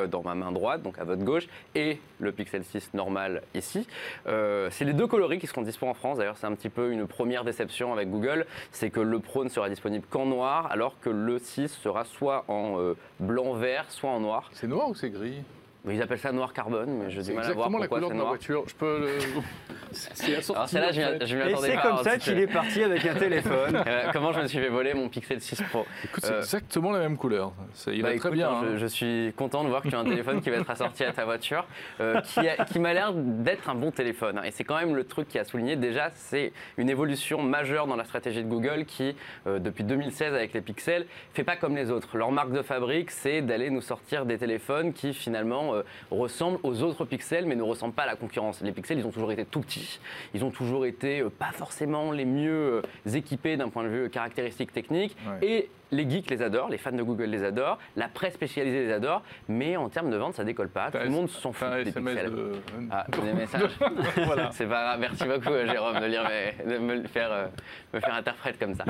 [0.07, 3.87] dans ma main droite, donc à votre gauche, et le Pixel 6 normal ici.
[4.25, 6.17] c'est les deux coloris qui seront disponibles en France.
[6.17, 9.49] D'ailleurs, c'est un petit peu une première déception avec Google, c'est que le Pro ne
[9.49, 12.77] sera disponible qu'en noir, alors que le 6 sera soit en
[13.19, 14.49] blanc-vert, soit en noir.
[14.53, 15.43] C'est noir ou c'est gris?
[15.87, 18.15] Ils appellent ça noir carbone, mais je dis mal à voir pourquoi la couleur de
[18.15, 18.63] ma voiture.
[18.67, 18.99] Je peux.
[18.99, 19.17] Le...
[19.91, 21.67] c'est Alors celle-là, je m'y attendais pas.
[21.67, 23.83] Et c'est comme ça qu'il est parti avec un téléphone.
[23.89, 26.91] Euh, comment je me suis fait voler mon Pixel 6 Pro Écoute, c'est euh, exactement
[26.91, 27.53] la même couleur.
[27.87, 28.49] Il bah, très bien.
[28.49, 28.63] Hein.
[28.75, 31.11] Je, suis content de voir que tu as un téléphone qui va être assorti à
[31.11, 31.65] ta voiture,
[32.01, 34.41] euh, qui, qui m'a l'air d'être un bon téléphone.
[34.43, 35.75] Et c'est quand même le truc qui a souligné.
[35.75, 39.15] Déjà, c'est une évolution majeure dans la stratégie de Google qui,
[39.45, 42.17] depuis 2016 avec les Pixels, fait pas comme les autres.
[42.17, 46.81] Leur marque de fabrique, c'est d'aller nous sortir des téléphones qui finalement euh, ressemblent aux
[46.83, 48.61] autres pixels, mais ne ressemblent pas à la concurrence.
[48.61, 49.99] Les pixels, ils ont toujours été tout petits,
[50.33, 54.09] ils ont toujours été euh, pas forcément les mieux euh, équipés d'un point de vue
[54.09, 58.35] caractéristique technique, et les geeks les adorent, les fans de Google les adorent, la presse
[58.35, 60.91] spécialisée les adore, mais en termes de vente, ça décolle pas.
[60.91, 62.31] Tout le monde s'en fout des pixels.
[62.31, 62.51] De...
[62.91, 63.71] Ah, des messages.
[64.25, 64.51] voilà.
[64.51, 64.99] C'est pas grave.
[64.99, 66.29] Merci beaucoup, Jérôme, de, lire
[66.67, 67.49] de me faire,
[67.93, 68.85] me faire interprète comme ça.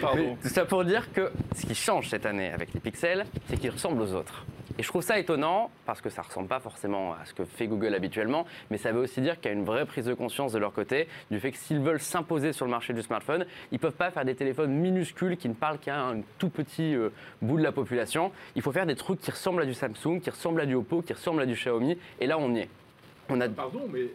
[0.00, 0.36] Pardon.
[0.40, 3.70] tout ça pour dire que ce qui change cette année avec les pixels, c'est qu'ils
[3.70, 4.44] ressemblent aux autres.
[4.78, 7.44] Et je trouve ça étonnant parce que ça ne ressemble pas forcément à ce que
[7.44, 10.14] fait Google habituellement, mais ça veut aussi dire qu'il y a une vraie prise de
[10.14, 13.46] conscience de leur côté du fait que s'ils veulent s'imposer sur le marché du smartphone,
[13.72, 16.94] ils ne peuvent pas faire des téléphones minuscules qui ne parlent qu'à un tout petit
[16.94, 17.10] euh,
[17.42, 18.32] bout de la population.
[18.54, 21.02] Il faut faire des trucs qui ressemblent à du Samsung, qui ressemblent à du Oppo,
[21.02, 22.68] qui ressemblent à du Xiaomi, et là on y est.
[23.54, 24.08] Pardon, mais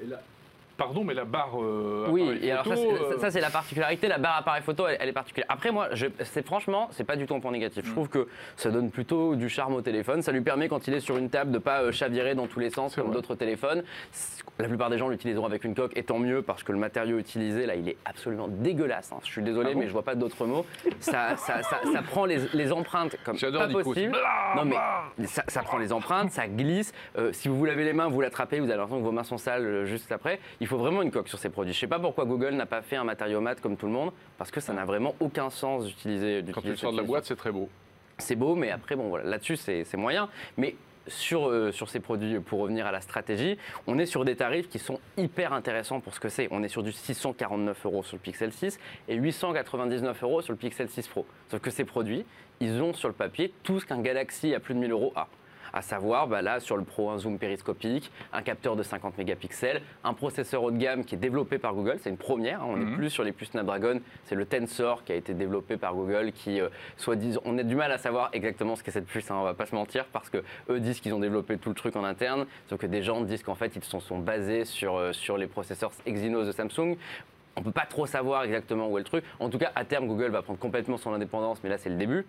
[0.77, 1.61] pardon, mais la barre.
[1.61, 4.07] euh, Oui, appareil et alors ça, photo, c'est- euh, ça, c'est la particularité.
[4.07, 5.47] La barre appareil photo, elle, elle est particulière.
[5.49, 7.83] Après, moi, je- c'est franchement, c'est pas du tout un point négatif.
[7.83, 7.87] Mm.
[7.87, 10.21] Je trouve que ça donne plutôt du charme au téléphone.
[10.21, 12.59] Ça lui permet, quand il est sur une table, de pas euh, chavirer dans tous
[12.59, 13.15] les sens C'est comme vrai.
[13.15, 13.83] d'autres téléphones.
[14.59, 17.17] La plupart des gens l'utiliseront avec une coque, et tant mieux parce que le matériau
[17.17, 19.11] utilisé, là, il est absolument dégueulasse.
[19.11, 19.17] hein.
[19.23, 20.65] Je suis désolé, Ah bon mais je vois pas d'autres mots.
[20.99, 24.11] Ça, ça, ça- ça prend les, les empreintes comme J'adore pas possible.
[24.11, 26.93] Blah, Non mais ça, prend les empreintes, ça glisse.
[27.17, 29.23] Euh, si vous vous lavez les mains, vous l'attrapez, vous avez l'impression que vos mains
[29.23, 30.39] sont sales juste après.
[30.61, 31.73] Il faut vraiment une coque sur ces produits.
[31.73, 34.11] Je sais pas pourquoi Google n'a pas fait un matériau mat comme tout le monde,
[34.37, 36.43] parce que ça n'a vraiment aucun sens d'utiliser.
[36.53, 37.69] Quand tu sors de la boîte, c'est très beau.
[38.17, 40.29] c'est beau, mais après, bon, voilà, là-dessus, c'est c'est moyen.
[40.57, 40.75] Mais
[41.07, 44.69] sur, euh, sur ces produits, pour revenir à la stratégie, on est sur des tarifs
[44.69, 46.47] qui sont hyper intéressants pour ce que c'est.
[46.51, 50.57] On est sur du 649 euros sur le Pixel 6 et 899 euros sur le
[50.57, 51.25] Pixel 6 Pro.
[51.49, 52.25] Sauf que ces produits,
[52.59, 55.27] ils ont sur le papier tout ce qu'un Galaxy à plus de 1000 euros a.
[55.77, 59.81] À savoir, bah là, sur le Pro, un zoom périscopique, un capteur de 50 mégapixels,
[60.05, 61.97] un processeur haut de gamme qui est développé par Google.
[61.99, 62.61] C'est une première.
[62.63, 62.67] hein.
[62.69, 62.95] On n'est Mhm.
[62.95, 63.99] plus sur les puces Snapdragon.
[64.23, 67.63] C'est le Tensor qui a été développé par Google, qui, euh, soit disant, on a
[67.63, 69.29] du mal à savoir exactement ce qu'est cette puce.
[69.29, 71.75] Hein, on va pas se mentir, parce que eux disent qu'ils ont développé tout le
[71.75, 74.63] truc en interne, sauf que des gens disent qu'en fait, ils se sont, sont basés
[74.63, 76.95] sur, euh, sur les processeurs Exynos de Samsung.
[77.57, 79.25] On peut pas trop savoir exactement où est le truc.
[79.41, 81.95] En tout cas, à terme, Google va prendre complètement son indépendance, mais là, c'est le
[81.95, 82.25] début.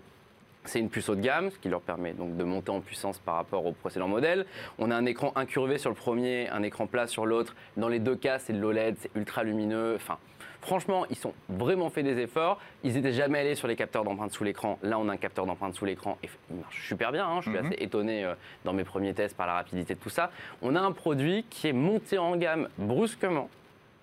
[0.67, 3.19] C'est une puce haut de gamme, ce qui leur permet donc de monter en puissance
[3.19, 4.47] par rapport au précédent modèle.
[4.79, 7.55] On a un écran incurvé sur le premier, un écran plat sur l'autre.
[7.77, 9.95] Dans les deux cas, c'est de l'OLED, c'est ultra lumineux.
[9.97, 10.19] Enfin,
[10.61, 12.61] franchement, ils sont vraiment fait des efforts.
[12.85, 14.79] Ils n'étaient jamais allés sur les capteurs d'empreinte sous l'écran.
[14.83, 17.27] Là, on a un capteur d'empreinte sous l'écran et il marche super bien.
[17.27, 17.41] hein.
[17.43, 17.67] Je suis Mhm.
[17.67, 20.31] assez étonné euh, dans mes premiers tests par la rapidité de tout ça.
[20.63, 23.49] On a un produit qui est monté en gamme brusquement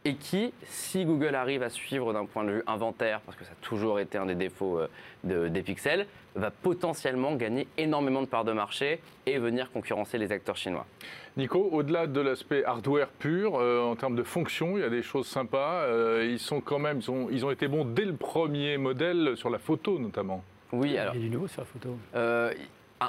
[0.05, 3.51] et qui, si Google arrive à suivre d'un point de vue inventaire, parce que ça
[3.51, 4.87] a toujours été un des défauts euh,
[5.23, 10.31] de- des pixels, va potentiellement gagner énormément de parts de marché et venir concurrencer les
[10.31, 10.85] acteurs chinois.
[11.37, 15.03] Nico, au-delà de l'aspect hardware pur, euh, en termes de fonction, il y a des
[15.03, 15.83] choses sympas.
[15.83, 19.37] Euh, ils sont quand même, ils ont, ils ont été bons dès le premier modèle
[19.37, 20.43] sur la photo notamment.
[20.71, 21.13] Oui, alors.
[21.15, 21.97] Il y a du nouveau sur la photo.
[22.15, 22.51] Euh,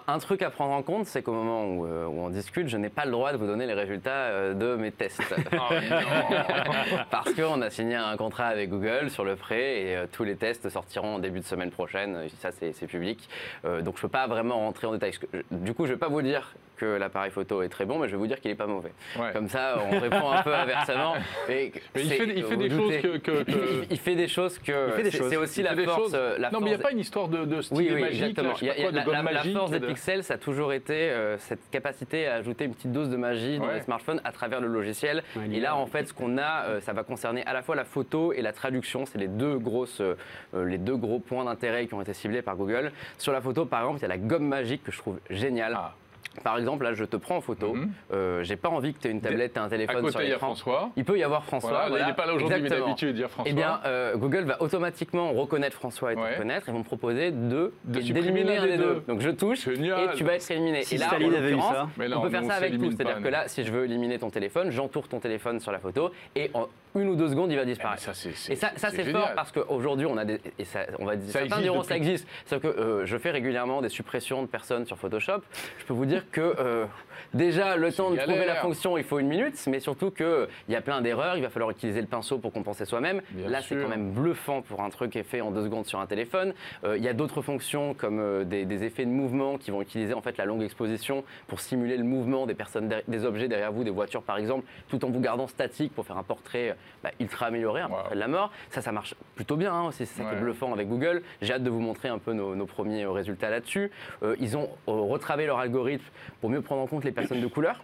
[0.06, 2.76] un, truc à prendre en compte, c'est qu'au moment où, euh, où on discute, je
[2.76, 5.22] n'ai pas le droit de vous donner les résultats euh, de mes tests.
[7.10, 10.36] Parce qu'on a signé un contrat avec Google sur le prêt et euh, tous les
[10.36, 12.28] tests sortiront en début de semaine prochaine.
[12.40, 13.28] Ça, c'est public.
[13.64, 15.12] Donc, je ne peux pas vraiment rentrer en détail.
[15.50, 18.06] Du coup, je ne vais pas vous dire que l'appareil photo est très bon, mais
[18.08, 18.92] je vais vous dire qu'il n'est pas mauvais.
[19.18, 19.32] Ouais.
[19.32, 21.14] Comme ça, on répond un peu inversement.
[21.48, 23.00] Mais, il fait, il fait vous des choses doutez.
[23.00, 23.16] que.
[23.18, 23.50] que- que-
[23.82, 24.90] Il, il fait des choses que.
[25.10, 26.12] C'est- aussi la force.
[26.14, 28.00] euh, la non, mais il n'y a pas une histoire de, de style oui, oui,
[28.02, 30.94] magique, y a- y a- de la, force des de- pixels, ça a toujours été
[31.10, 33.74] euh, cette capacité à ajouter une petite dose de magie dans Ouais.
[33.74, 35.22] les smartphones à travers le logiciel.
[35.36, 37.76] Ouais, et là, en fait, ce qu'on a, euh, ça va concerner à la fois
[37.76, 39.04] la photo et la traduction.
[39.06, 40.14] C'est les deux grosses, euh,
[40.54, 42.92] les deux gros points d'intérêt qui ont été ciblés par Google.
[43.18, 45.74] Sur la photo, par exemple, il y a la gomme magique que je trouve géniale.
[45.76, 45.94] Ah.
[46.42, 47.74] Par exemple, là, je te prends en photo.
[47.74, 47.90] Mhm.
[48.12, 50.24] Euh, J'ai pas envie que tu aies une tablette et un À téléphone sur il
[50.24, 50.46] y a l'écran.
[50.48, 50.90] François.
[50.96, 51.70] Il peut y avoir François.
[51.70, 53.50] Voilà, là, il n'est pas là aujourd'hui, mais d'habitude, il y a François.
[53.50, 56.32] Eh bien, euh, Google va automatiquement reconnaître François et te Ouais.
[56.34, 58.84] reconnaître et vont me proposer de De d'éliminer l'un un des deux.
[58.84, 59.04] deux.
[59.08, 60.10] Donc je touche Génial.
[60.12, 60.82] et tu vas être éliminé.
[60.82, 61.88] Si et là, Staline en avait eu l'occurrence, ça.
[61.96, 62.90] Mais non, on peut faire ça avec tout.
[62.90, 66.10] C'est-à-dire que là, si je veux éliminer ton téléphone, j'entoure ton téléphone sur la photo
[66.36, 68.02] et en une ou deux secondes, il va disparaître.
[68.48, 70.40] Et ça, ça, c'est fort parce qu'aujourd'hui, on a des.
[70.58, 72.28] Et ça, on va dire, Ça certains existe diront depuis- ça existe.
[72.46, 75.40] Sauf que euh, je fais régulièrement des suppressions de personnes sur Photoshop.
[75.78, 76.86] Je peux vous dire que euh,
[77.32, 78.28] déjà, le temps de galère.
[78.34, 81.36] trouver la fonction, il faut une minute, mais surtout qu'il y a plein d'erreurs.
[81.36, 83.22] Il va falloir utiliser le pinceau pour compenser soi-même.
[83.48, 85.98] Là, c'est quand même bluffant pour un truc qui est fait en deux secondes sur
[86.00, 86.54] un téléphone.
[86.84, 90.14] Euh, il y a d'autres fonctions comme des, des effets de mouvement qui vont utiliser
[90.14, 93.84] en fait la longue exposition pour simuler le mouvement des personnes, des objets derrière vous,
[93.84, 97.46] des voitures par exemple, tout en vous gardant statique pour faire un portrait bah, ultra
[97.46, 97.88] amélioré, Wow.
[97.88, 98.50] portrait de la mort.
[98.70, 99.72] Ça, ça marche plutôt bien.
[99.72, 100.06] hein, aussi.
[100.06, 100.36] c'est ça qui Ouais.
[100.36, 101.22] est bluffant avec Google.
[101.42, 103.90] J'ai hâte de vous montrer un peu nos, nos premiers euh, résultats là-dessus.
[104.22, 106.04] Euh, ils ont euh, retravaillé leur algorithme
[106.40, 107.82] pour mieux prendre en compte les personnes de couleur.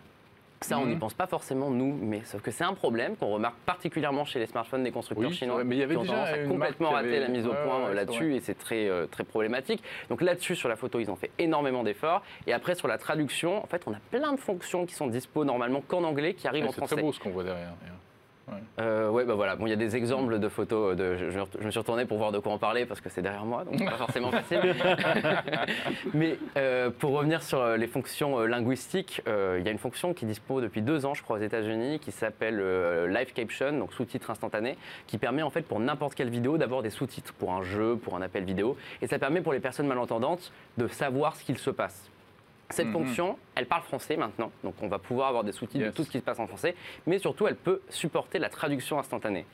[0.63, 0.99] Ça, on n'y Mhm.
[1.01, 4.45] pense pas forcément, nous, mais sauf que c'est un problème qu'on remarque particulièrement chez les
[4.47, 5.55] smartphones des constructeurs Oui, c'est chinois.
[5.55, 7.55] vrai, mais il y avait qui ont déjà à complètement qui avait- la mise au
[7.55, 9.83] point ouais, c'est là-dessus et c'est très, très problématique.
[10.11, 12.23] Donc là-dessus, sur la photo, ils ont fait énormément d'efforts.
[12.47, 15.45] Et après, sur la traduction, en fait, on a plein de fonctions qui sont dispo
[15.47, 16.95] normalement qu'en anglais qui arrivent Ouais, en C'est français.
[16.97, 17.73] très beau ce qu'on voit derrière.
[18.51, 18.67] D'ailleurs.
[18.81, 19.57] Euh, ouais, bah voilà.
[19.57, 20.97] Bon, il y a des exemples de photos.
[20.97, 23.23] De, je, je me suis retourné pour voir de quoi on parlait parce que c'est
[23.23, 24.75] derrière moi, donc pas forcément facile.
[26.15, 29.79] Mais euh, pour revenir sur euh, les fonctions euh, linguistiques, euh, il y a une
[29.79, 33.79] fonction qui dispose depuis deux ans, je crois, aux États-Unis, qui s'appelle euh, Live Caption,
[33.79, 37.53] donc sous-titres instantanés, qui permet en fait pour n'importe quelle vidéo d'avoir des sous-titres pour
[37.53, 41.37] un jeu, pour un appel vidéo, et ça permet pour les personnes malentendantes de savoir
[41.37, 42.11] ce qu'il se passe.
[42.71, 42.93] Cette Mhm.
[42.93, 45.93] fonction, elle parle français maintenant, donc on va pouvoir avoir des sous-titres Yes.
[45.93, 46.75] de tout ce qui se passe en français,
[47.07, 49.45] mais surtout elle peut supporter la traduction instantanée.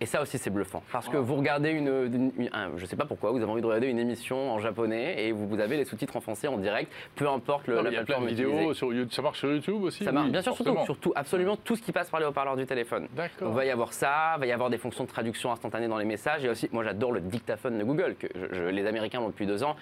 [0.00, 2.96] Et ça aussi c'est bluffant, parce que vous regardez une, une- une- un- je sais
[2.96, 5.78] pas pourquoi, vous avez envie de regarder une émission en japonais et vous, vous avez
[5.78, 8.16] les sous-titres en français en direct, peu importe le, Non, mais la y a plein
[8.16, 8.74] plateforme de vidéos utilisée.
[8.74, 9.12] sur YouTube.
[9.12, 11.82] Ça marche sur YouTube aussi Ça marche Oui, bien sûr, surtout, surtout absolument tout ce
[11.82, 13.08] qui passe par les haut-parleurs du téléphone.
[13.16, 13.52] D'accord.
[13.52, 16.44] Va y avoir ça, va y avoir des fonctions de traduction instantanée dans les messages.
[16.44, 19.46] Et aussi, moi j'adore le dictaphone de Google, que je- je- les Américains l'ont depuis
[19.46, 19.76] deux ans.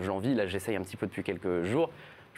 [0.00, 1.90] J'en vis, là j'essaye un petit peu depuis quelques jours.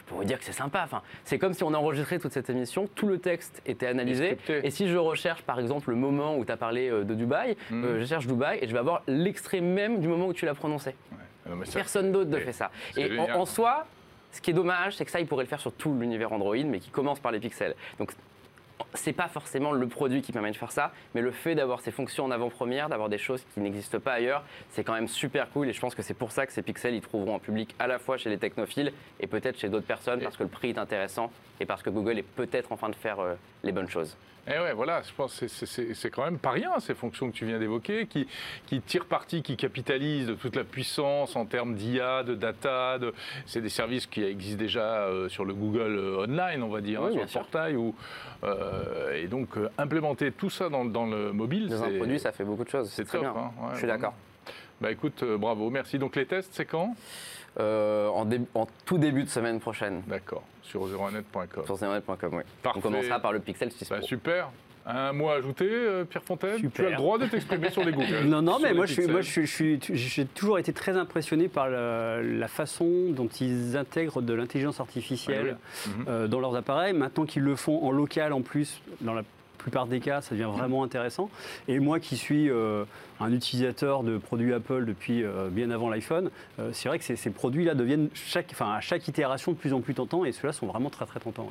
[0.09, 0.81] Vous dire que c'est sympa.
[0.83, 4.37] Enfin, c'est comme si on enregistrait toute cette émission, tout le texte était analysé.
[4.63, 7.57] Et si je recherche par exemple le moment où tu as parlé euh, de Dubaï,
[7.71, 7.83] Mhm.
[7.85, 10.53] euh, je cherche Dubaï et je vais avoir l'extrait même du moment où tu l'as
[10.53, 10.93] prononcé.
[11.49, 12.71] Non, mais ça- Personne d'autre ne fait ça.
[12.97, 13.85] Et en, en soi,
[14.31, 16.55] ce qui est dommage, c'est que ça, il pourrait le faire sur tout l'univers Android,
[16.65, 17.75] mais qui commence par les pixels.
[17.99, 18.11] Donc,
[18.93, 21.91] c'est pas forcément le produit qui permet de faire ça, mais le fait d'avoir ces
[21.91, 25.69] fonctions en avant-première, d'avoir des choses qui n'existent pas ailleurs, c'est quand même super cool.
[25.69, 27.87] Et je pense que c'est pour ça que ces pixels, ils trouveront un public à
[27.87, 30.77] la fois chez les technophiles et peut-être chez d'autres personnes, parce que le prix est
[30.77, 34.15] intéressant et parce que Google est peut-être en train de faire euh, les bonnes choses.
[34.47, 37.47] Eh ouais, voilà, je pense que c'est- quand même pas rien, ces fonctions que tu
[37.47, 38.27] viens d'évoquer, qui,
[38.67, 42.99] qui tirent parti, qui capitalisent de toute la puissance en termes d'IA, de data.
[42.99, 43.11] de-
[43.47, 47.01] C'est des services qui existent déjà euh, sur le Google euh, Online, on va dire,
[47.01, 47.41] Oui, hein, sur le sûr.
[47.41, 47.75] portail.
[47.75, 47.95] Où,
[48.43, 52.43] euh, et donc, implémenter tout ça dans, dans le mobile, Dans un produit, ça fait
[52.43, 52.91] beaucoup de choses.
[52.91, 53.33] c'est très top.
[53.33, 53.35] bien.
[53.35, 54.13] hein, ouais, je suis d'accord.
[54.79, 55.97] Bah écoute, bravo, merci.
[55.97, 56.95] Donc les tests, c'est quand?
[57.59, 60.01] Euh, en, dé- en tout début de semaine prochaine.
[60.07, 61.65] D'accord, sur 01net.com.
[61.65, 62.43] Sur zéronet.com, oui.
[62.61, 62.79] Parfait.
[62.79, 64.07] On commencera par le Pixel 6 Bah, Pro.
[64.07, 64.49] super.
[64.87, 66.57] Un mot à ajouter, euh, Pierre Fontaine?
[66.57, 66.71] Super.
[66.73, 68.21] Tu as le droit de t'exprimer sur les Google.
[68.25, 72.21] Non, non, mais moi, je moi je je j'ai toujours été très impressionné par la,
[72.21, 75.99] la façon dont ils intègrent de l'intelligence artificielle Oui, oui.
[76.01, 76.05] Mhm.
[76.07, 76.93] euh, dans leurs appareils.
[76.93, 79.23] Maintenant qu'ils le font en local en plus, dans la
[79.65, 81.27] plupart des cas, ça devient vraiment intéressant.
[81.67, 82.85] Et moi qui suis euh,
[83.19, 87.29] un utilisateur de produits Apple depuis euh, bien avant l'iPhone, euh, c'est vrai que ces,
[87.31, 88.09] produits-là deviennent
[88.59, 91.49] à chaque itération de plus en plus tentants et ceux-là sont vraiment très très tentants.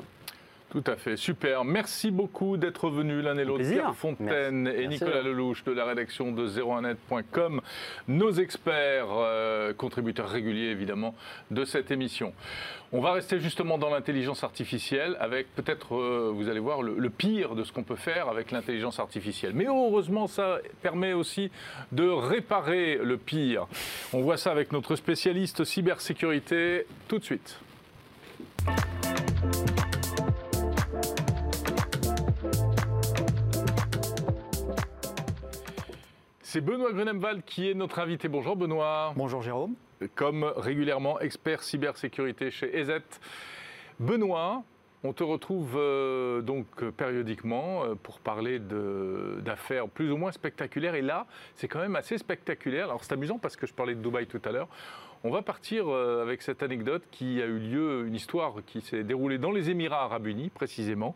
[0.75, 1.63] Tout à fait, super.
[1.63, 3.63] Merci beaucoup d'être venus l'un et l'autre.
[3.63, 4.77] Pierre Fontaine Merci.
[4.77, 5.05] et Merci.
[5.05, 7.61] Nicolas Lelouch de la rédaction de 01net.com,
[8.09, 11.15] nos experts, euh, contributeurs réguliers évidemment
[11.49, 12.33] de cette émission.
[12.91, 17.09] On va rester justement dans l'intelligence artificielle avec peut-être, euh, vous allez voir, le, le
[17.09, 19.53] pire de ce qu'on peut faire avec l'intelligence artificielle.
[19.55, 21.51] Mais heureusement, ça permet aussi
[21.93, 23.67] de réparer le pire.
[24.11, 27.61] On voit ça avec notre spécialiste cybersécurité tout de suite.
[36.55, 38.29] C'est Benoît Grunemwald qui est notre invité.
[38.29, 39.11] Bonjour Benoît.
[39.17, 39.75] Bonjour Jérôme.
[40.15, 43.01] Comme régulièrement, expert cybersécurité chez EZ.
[43.99, 44.63] Benoît,
[45.03, 50.95] on te retrouve euh, donc périodiquement euh, pour parler d'affaires plus ou moins spectaculaires.
[50.95, 52.85] Et là, c'est quand même assez spectaculaire.
[52.85, 54.69] Alors c'est amusant parce que je parlais de Dubaï tout à l'heure.
[55.25, 59.03] On va partir euh, avec cette anecdote qui a eu lieu, une histoire qui s'est
[59.03, 61.15] déroulée dans les Émirats arabes unis précisément.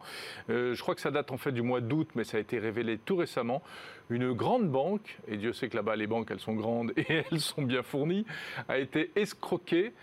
[0.49, 2.57] Euh, je crois que ça date en fait du mois d'août, mais ça a été
[2.57, 3.61] révélé tout récemment.
[4.09, 7.39] Une grande banque, et Dieu sait que là-bas les banques elles sont grandes et elles
[7.39, 8.25] sont bien fournies,
[8.67, 9.93] a été escroquée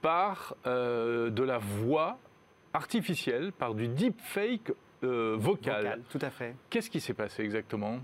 [0.00, 2.18] par euh, de la voix
[2.72, 4.72] artificielle, par du deepfake
[5.04, 5.82] euh, vocal.
[5.82, 6.56] Vocal, tout à fait.
[6.70, 7.98] Qu'est-ce qui s'est passé exactement?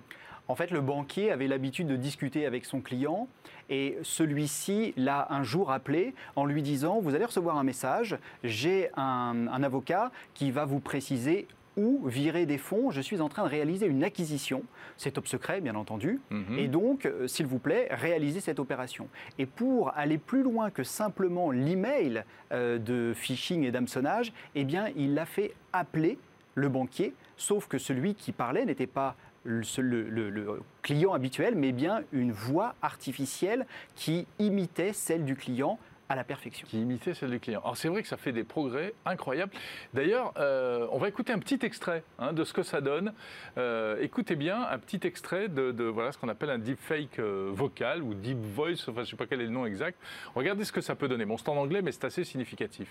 [0.48, 3.28] En fait, le banquier avait l'habitude de discuter avec son client
[3.68, 8.88] et celui-ci l'a un jour appelé en lui disant Vous allez recevoir un message, j'ai
[8.96, 11.46] un, un avocat qui va vous préciser
[11.78, 12.90] où virer des fonds.
[12.90, 14.64] Je suis en train de réaliser une acquisition.
[14.96, 16.20] C'est top secret, bien entendu.
[16.30, 16.58] Mhm.
[16.58, 19.08] Et donc, euh, s'il vous plaît, réalisez cette opération.
[19.38, 24.88] Et pour aller plus loin que simplement l'email euh, de phishing et d'hameçonnage, eh bien,
[24.96, 26.18] il l'a fait appeler
[26.54, 29.14] le banquier, sauf que celui qui parlait n'était pas
[29.48, 35.34] le, le- le- le client habituel, mais bien une voix artificielle qui imitait celle du
[35.36, 35.78] client
[36.10, 36.66] à la perfection.
[36.66, 37.60] qui imitait celle du client.
[37.60, 39.52] Alors c'est vrai que ça fait des progrès incroyables.
[39.92, 43.12] D'ailleurs, euh, on va écouter un petit extrait hein, de ce que ça donne.
[43.58, 47.50] Euh, écoutez bien un petit extrait de, de, voilà, ce qu'on appelle un deepfake euh,
[47.52, 49.98] vocal ou deep voice, enfin je ne sais pas quel est le nom exact.
[50.34, 51.26] Regardez ce que ça peut donner.
[51.26, 52.88] Bon, c'est en anglais, mais c'est assez significatif.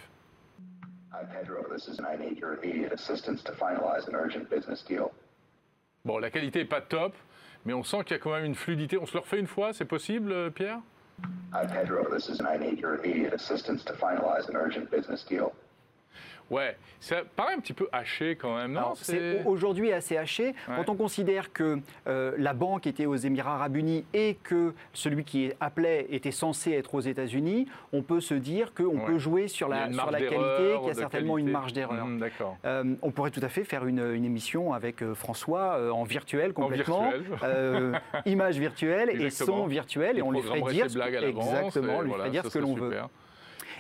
[1.12, 1.64] Hi, Pedro.
[1.74, 5.10] This is, and I need your immediate assistance to finalize an urgent business deal.
[6.08, 7.14] Bon, la qualité n'est pas top,
[7.66, 8.98] mais on sent qu'il y a quand même une fluidité.
[8.98, 10.80] On se le refait une fois, c'est possible, euh, Pierre?
[11.54, 12.06] Hi, Pedro.
[12.10, 15.52] This is, and I need your immediate assistance to finalize an urgent business deal.
[16.50, 18.94] Ouais, ça paraît un petit peu haché quand même, non?
[18.96, 20.54] C'est aujourd'hui assez haché.
[20.66, 25.24] Quand on considère que euh, la banque était aux Émirats arabes unis et que celui
[25.26, 29.06] qui appelait était censé être aux États-Unis, on peut se dire qu'on Ouais.
[29.06, 32.06] peut jouer sur la, sur la qualité, qu'il y a certainement une marge d'erreur.
[32.06, 32.58] Mhm, D'accord.
[32.66, 36.04] Euh, on pourrait tout à fait faire une, une émission avec euh, François euh, en
[36.04, 37.38] virtuel complètement, virtuel.
[37.44, 37.94] euh,
[38.26, 42.10] image virtuelle et son virtuel, et Il on lui ferait dire exactement, et on lui
[42.10, 42.96] voilà, ferait dire ce que l'on veut.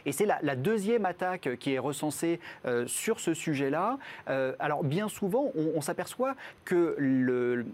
[0.05, 3.97] Et c'est la, la deuxième attaque qui est recensée euh, sur ce sujet-là.
[4.29, 6.95] Euh, alors bien souvent, on, on s'aperçoit que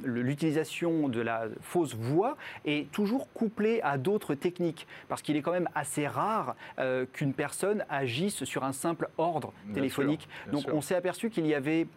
[0.03, 5.51] l'utilisation de la fausse voix est toujours couplée à d'autres techniques, parce qu'il est quand
[5.51, 10.21] même assez rare euh, qu'une personne agisse sur un simple ordre Bien téléphonique.
[10.21, 10.75] sûr, bien Donc sûr.
[10.75, 11.87] on s'est aperçu qu'il y avait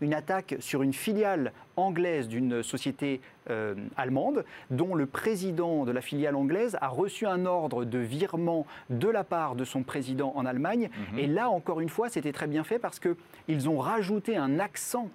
[0.00, 6.00] une attaque sur une filiale anglaise d'une société euh, allemande, dont le président de la
[6.00, 10.46] filiale anglaise a reçu un ordre de virement de la part de son président en
[10.46, 10.90] Allemagne.
[11.12, 11.18] Mhm.
[11.18, 15.08] Et là, encore une fois, c'était très bien fait parce qu'ils ont rajouté un accent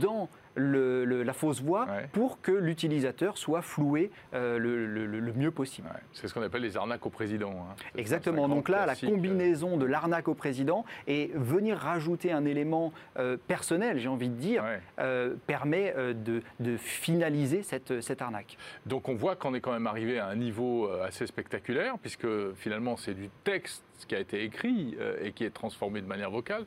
[0.00, 2.08] dans le- le- la fausse voix Ouais.
[2.12, 5.88] pour que l'utilisateur soit floué euh, le, mieux possible.
[5.88, 7.50] Ouais, c'est ce qu'on appelle les arnaques au président.
[7.52, 7.74] hein.
[7.96, 8.48] Exactement.
[8.48, 13.36] Donc là, la euh, combinaison de l'arnaque au président et venir rajouter un élément euh,
[13.48, 14.80] personnel, j'ai envie de dire, Ouais.
[14.98, 18.56] euh, permet de, de finaliser cette, cette arnaque.
[18.86, 22.96] Donc on voit qu'on est quand même arrivé à un niveau assez spectaculaire, puisque finalement
[22.96, 26.64] c'est du texte qui a été écrit et qui est transformé de manière vocale.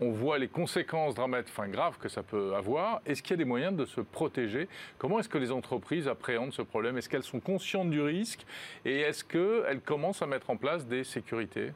[0.00, 3.00] On voit les conséquences dramatiques, enfin graves que ça peut avoir.
[3.06, 4.68] Est-ce qu'il y a des moyens de se protéger?
[4.98, 6.98] Comment est-ce que les entreprises appréhendent ce problème?
[6.98, 8.44] Est-ce qu'elles sont conscientes du risque?
[8.84, 11.72] Et est-ce qu'elles commencent à mettre en place des sécurités?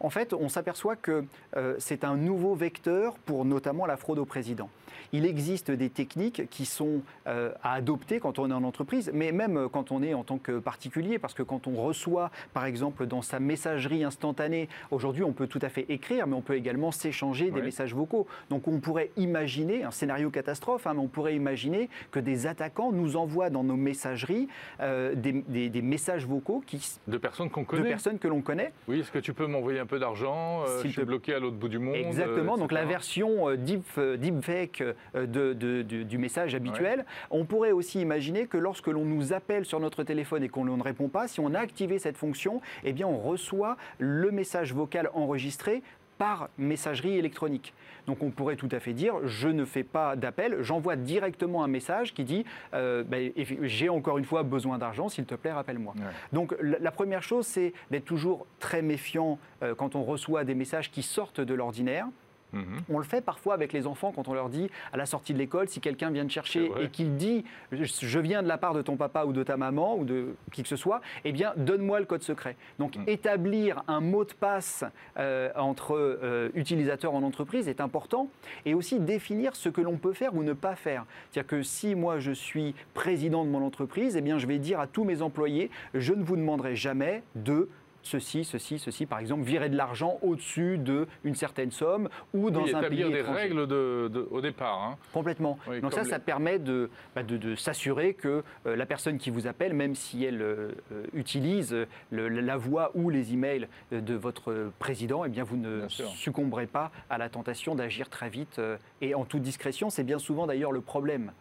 [0.00, 1.24] En fait, on s'aperçoit que
[1.56, 4.68] euh, c'est un nouveau vecteur pour notamment la fraude au président.
[5.12, 9.32] Il existe des techniques qui sont euh, à adopter quand on est en entreprise, mais
[9.32, 12.64] même euh, quand on est en tant que particulier, parce que quand on reçoit, par
[12.66, 16.54] exemple, dans sa messagerie instantanée, aujourd'hui on peut tout à fait écrire, mais on peut
[16.56, 18.26] également s'échanger des messages vocaux.
[18.50, 22.92] Donc on pourrait imaginer, un scénario catastrophe, hein, mais on pourrait imaginer que des attaquants
[22.92, 24.48] nous envoient dans nos messageries
[24.80, 28.42] euh, des, des- des messages vocaux qui, De personnes qu'on de connaît personnes que l'on
[28.42, 28.72] connaît.
[28.88, 31.56] Oui, est-ce que tu peux m'envoyer un peu d'argent Euh, Je suis bloqué à l'autre
[31.56, 31.96] bout du monde.
[31.96, 34.82] Exactement, euh, donc la version euh, deep, deepfake
[35.14, 37.04] de- de- du- du message habituel.
[37.30, 40.82] On pourrait aussi imaginer que lorsque l'on nous appelle sur notre téléphone et qu'on ne
[40.82, 45.10] répond pas, si on a activé cette fonction, eh bien on reçoit le message vocal
[45.14, 45.82] enregistré
[46.18, 47.72] par messagerie électronique.
[48.06, 51.68] Donc on pourrait tout à fait dire, je ne fais pas d'appel, j'envoie directement un
[51.68, 55.52] message qui dit, euh, ben, effi- j'ai encore une fois besoin d'argent, s'il te plaît,
[55.52, 55.94] rappelle-moi.
[55.96, 56.04] Ouais.
[56.32, 60.54] Donc la, la première chose, c'est d'être toujours très méfiant euh, quand on reçoit des
[60.54, 62.06] messages qui sortent de l'ordinaire.
[62.52, 62.80] Mhm.
[62.90, 65.38] On le fait parfois avec les enfants quand on leur dit à la sortie de
[65.38, 68.82] l'école, si quelqu'un vient te chercher et qu'il dit je viens de la part de
[68.82, 72.00] ton papa ou de ta maman ou de qui que ce soit, eh bien donne-moi
[72.00, 72.56] le code secret.
[72.78, 73.04] Donc Mm.
[73.06, 74.84] établir un mot de passe
[75.18, 78.28] euh, entre euh, utilisateurs en entreprise est important
[78.64, 81.04] et aussi définir ce que l'on peut faire ou ne pas faire.
[81.30, 84.80] C'est-à-dire que si moi je suis président de mon entreprise, eh bien je vais dire
[84.80, 87.68] à tous mes employés je ne vous demanderai jamais de
[88.08, 92.70] ceci, ceci, ceci, par exemple, virer de l'argent au-dessus d'une certaine somme ou dans Oui,
[92.74, 93.40] un pays établir des étranger.
[93.40, 94.82] règles de- de- au départ.
[94.82, 94.96] hein.
[95.12, 95.58] Complètement.
[95.68, 99.18] Oui, Donc ça, les- ça permet de, bah, de, de s'assurer que euh, la personne
[99.18, 100.70] qui vous appelle, même si elle euh,
[101.12, 101.76] utilise
[102.10, 105.88] le- la voix ou les emails euh, de votre président, eh bien vous ne Bien
[105.88, 109.90] succomberez pas à la tentation d'agir très vite euh, et en toute discrétion.
[109.90, 111.32] C'est bien souvent d'ailleurs le problème.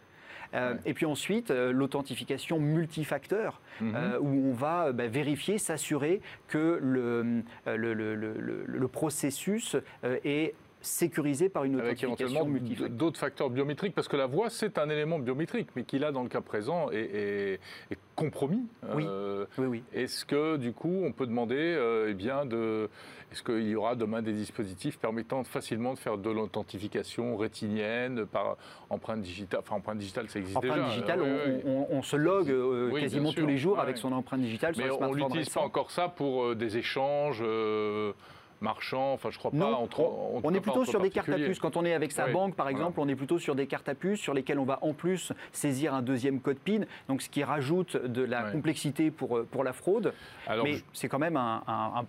[0.54, 0.80] Euh, Ouais.
[0.86, 3.94] Et puis ensuite, euh, l'authentification multifacteur, Mhm.
[3.96, 9.76] euh, où on va bah, vérifier, s'assurer que le, le, le- le- le- le processus
[10.24, 10.54] est
[10.88, 12.90] sécurisé par une Avec authentification éventuellement multifacteur.
[12.98, 16.24] d'autres facteurs biométriques, parce que la voix, c'est un élément biométrique, mais qui là, dans
[16.24, 17.60] le cas présent, est, est-
[17.92, 18.64] est compromis.
[18.96, 19.06] Oui.
[19.08, 19.84] Euh, Oui, oui.
[19.94, 22.90] Est-ce que, du coup, on peut demander, euh, eh bien, de,
[23.32, 28.58] est-ce qu'il y aura demain des dispositifs permettant facilement de faire de l'authentification rétinienne par
[28.90, 30.88] empreinte digitale Enfin, empreinte digitale, ça existe Empreinte déjà.
[30.90, 34.74] digitale, Oui, on, se logue euh, quasiment tous les jours Ouais, avec son empreinte digitale
[34.76, 38.14] sur Mais le on n'utilise pas encore ça pour euh, des échanges euh,
[38.62, 39.14] marchands.
[39.14, 39.58] Enfin, je crois pas.
[39.58, 40.00] Non, entre,
[40.44, 41.60] on, est plutôt sur des cartes à puce.
[41.60, 42.78] Quand on est avec sa Oui, banque, par voilà.
[42.78, 45.32] exemple, on est plutôt sur des cartes à puce sur lesquelles on va en plus
[45.52, 49.64] saisir un deuxième code PIN, donc ce qui rajoute de la complexité pour, euh, pour
[49.64, 50.14] la fraude.
[50.48, 52.06] Alors, Mais je- c'est quand même un, un- un-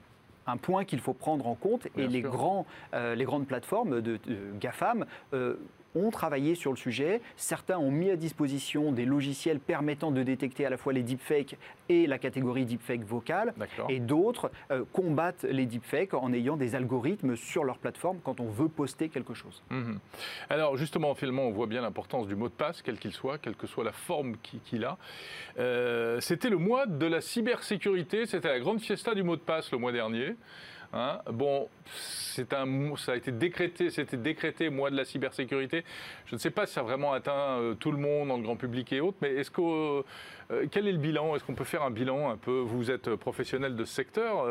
[0.52, 1.88] un point qu'il faut prendre en compte.
[1.94, 5.56] Bien et les, grands, euh, les grandes plateformes de, de GAFAM euh,
[5.94, 7.20] ont travaillé sur le sujet.
[7.36, 11.56] Certains ont mis à disposition des logiciels permettant de détecter à la fois les deepfakes
[11.88, 13.54] et la catégorie deepfake vocale.
[13.88, 18.48] Et d'autres euh, combattent les deepfakes en ayant des algorithmes sur leur plateforme quand on
[18.50, 19.62] veut poster quelque chose.
[19.70, 19.98] Mhm.
[20.50, 23.56] Alors justement, finalement, on voit bien l'importance du mot de passe, quel qu'il soit, quelle
[23.56, 24.98] que soit la forme qui- qu'il a.
[25.58, 29.70] Euh, c'était le mois de la cybersécurité, c'était la grande fiesta du mot de passe
[29.72, 30.34] le mois dernier.
[30.92, 31.18] Hein.
[31.30, 35.84] Bon, c'est un, ça a été décrété, c'était décrété mois de la cybersécurité.
[36.26, 38.56] Je ne sais pas si ça a vraiment atteint euh, tout le monde, le grand
[38.56, 40.02] public et autres, mais est-ce que euh,
[40.50, 41.36] euh, quel est le bilan?
[41.36, 42.60] Est-ce qu'on peut faire un bilan un peu?
[42.60, 44.46] Vous êtes professionnel de ce secteur.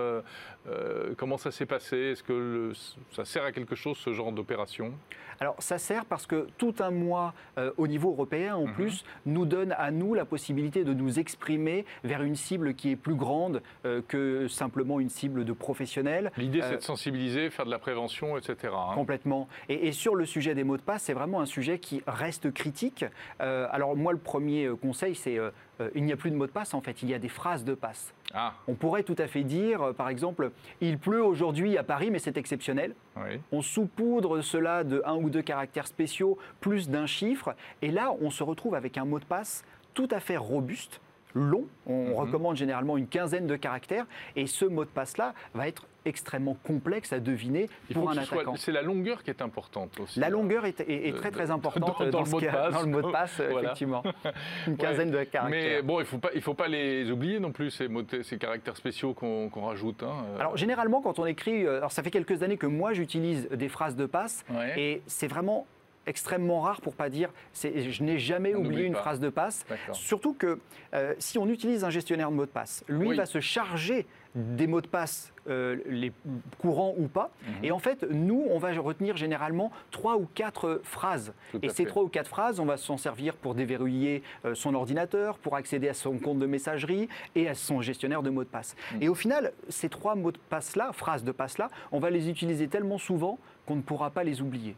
[0.67, 1.97] Euh, comment ça s'est passé?
[1.97, 2.73] Est-ce que le-
[3.12, 4.93] ça sert à quelque chose ce genre d'opération?
[5.39, 9.45] Alors ça sert parce que tout un mois euh, au niveau européen en plus nous
[9.45, 13.62] donne à nous la possibilité de nous exprimer vers une cible qui est plus grande
[13.86, 16.31] euh, que simplement une cible de professionnels.
[16.37, 18.73] L'idée, c'est de sensibiliser, faire de la prévention, etc.
[18.75, 18.96] hein.
[18.96, 19.48] Complètement.
[19.69, 22.52] Et, et sur le sujet des mots de passe, c'est vraiment un sujet qui reste
[22.52, 23.06] critique.
[23.39, 25.37] Alors moi, le premier conseil, c'est
[25.82, 27.30] euh, il n'y a plus de mots de passe en fait, il y a des
[27.30, 28.13] phrases de passe.
[28.34, 30.52] Ah, On pourrait tout à fait dire, euh, par exemple,
[30.82, 32.94] il pleut aujourd'hui à Paris, mais c'est exceptionnel.
[33.15, 33.40] oui.
[33.52, 38.30] On saupoudre cela de un ou deux caractères spéciaux, plus d'un chiffre, et là, on
[38.30, 39.63] se retrouve avec un mot de passe
[39.94, 41.02] tout à fait robuste,
[41.34, 41.65] long.
[41.86, 42.13] On Mhm.
[42.15, 44.06] recommande généralement une quinzaine de caractères,
[44.36, 48.55] et ce mot de passe-là va être extrêmement complexe à deviner Il pour un attaquant.
[48.55, 50.19] C'est la longueur qui est importante aussi.
[50.19, 52.73] La longueur est, est- est très très importante dans- dans le mot de passe.
[52.73, 53.67] dans le mot de passe, Voilà.
[53.67, 54.03] effectivement.
[54.67, 55.83] Une quinzaine de Mais caractères.
[55.83, 58.37] bon, il ne faut, pas- il faut pas les oublier non plus, ces, mots- ces
[58.37, 60.03] caractères spéciaux qu'on rajoute.
[60.03, 60.13] hein.
[60.35, 63.47] Euh, Alors généralement, quand on écrit, euh, alors ça fait quelques années que moi j'utilise
[63.49, 64.73] des phrases de passe, Ouais.
[64.79, 65.65] et c'est vraiment
[66.05, 68.99] extrêmement rare pour pas dire, je n'ai jamais On oublié une pas.
[68.99, 69.65] phrase de passe.
[69.91, 70.60] Surtout que
[70.93, 73.17] euh, si on utilise un gestionnaire de mots de passe, lui Oui.
[73.17, 74.05] va se charger
[74.38, 76.12] des mots de passe, euh, les
[76.60, 77.31] courants ou pas.
[77.42, 77.54] Mhm.
[77.63, 81.33] Et en fait, nous, on va retenir généralement trois ou quatre phrases.
[81.52, 84.75] Tout Et ces trois ou quatre phrases, on va s'en servir pour déverrouiller euh, son
[84.75, 88.50] ordinateur, pour accéder à son compte de messagerie et à son gestionnaire de mots de
[88.50, 88.75] passe.
[88.94, 89.02] Mhm.
[89.02, 92.67] Et au final, ces trois mots de passe-là, phrases de passe-là, on va les utiliser
[92.67, 94.75] tellement souvent qu'on ne pourra pas les oublier.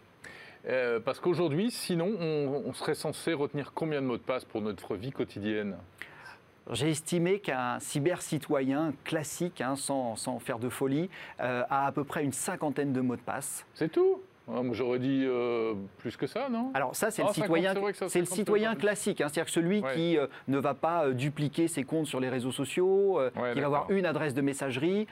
[0.68, 4.62] Euh, parce qu'aujourd'hui, sinon, on, on serait censé retenir combien de mots de passe pour
[4.62, 5.76] notre vie quotidienne?
[6.72, 11.09] J'ai estimé qu'un cyber-citoyen classique, hein, sans, faire de folie,
[11.39, 13.65] euh, a à peu près une cinquantaine de mots de passe.
[13.74, 14.22] C'est tout
[14.52, 16.72] Ah, moi, J'aurais dit euh, plus que ça, non?
[16.74, 18.64] Alors ça, c'est Ah, le 50, citoyen, c'est vrai que ça, c'est le 50, citoyen
[18.70, 18.80] quand même.
[18.82, 19.93] classique, hein, c'est-à-dire celui Ouais.
[19.93, 23.54] qui euh, ne va pas euh, dupliquer ses comptes sur les réseaux sociaux, euh, Ouais,
[23.54, 25.08] qui va avoir une adresse de messagerie, Et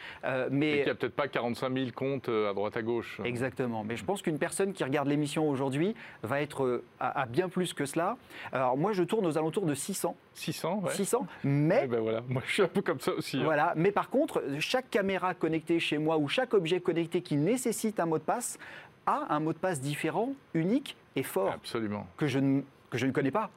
[0.50, 3.22] mais qu'il n'y a peut-être pas 45 000 comptes à droite à gauche.
[3.24, 3.84] Exactement.
[3.84, 7.74] Mais je pense qu'une personne qui regarde l'émission aujourd'hui va être à, à bien plus
[7.74, 8.18] que cela.
[8.52, 10.16] Alors moi, je tourne aux alentours de 600.
[10.34, 10.92] 600, ouais.
[10.94, 13.38] 600, mais Eh ben voilà, moi je suis un peu comme ça aussi.
[13.38, 13.42] hein.
[13.44, 13.74] voilà.
[13.76, 18.06] Mais par contre, chaque caméra connectée chez moi ou chaque objet connecté qui nécessite un
[18.06, 18.60] mot de passe
[19.08, 22.06] a un mot de passe différent, unique et fort Absolument.
[22.18, 23.50] que je ne que je ne connais pas,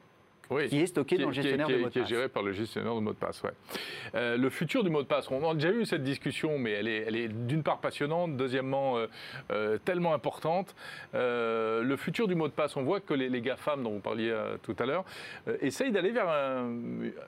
[0.51, 0.69] Oui.
[0.69, 2.09] qui est stocké dans le gestionnaire qui de mot de qui est passe.
[2.11, 3.51] géré par le gestionnaire de mot de passe, ouais.
[4.17, 6.89] Euh, le futur du mot de passe, on a déjà eu cette discussion, mais elle
[6.89, 9.07] est, elle est d'une part passionnante, deuxièmement euh,
[9.53, 10.75] euh, tellement importante.
[11.13, 14.37] Le futur du mot de passe, on voit que les, les GAFAM dont vous parliez
[14.65, 15.05] tout à l'heure
[15.61, 16.73] essayent d'aller vers, un-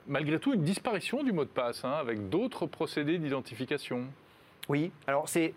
[0.08, 4.06] malgré tout, une disparition du mot de passe, hein, avec d'autres procédés d'identification.
[4.68, 5.54] Oui, alors c'est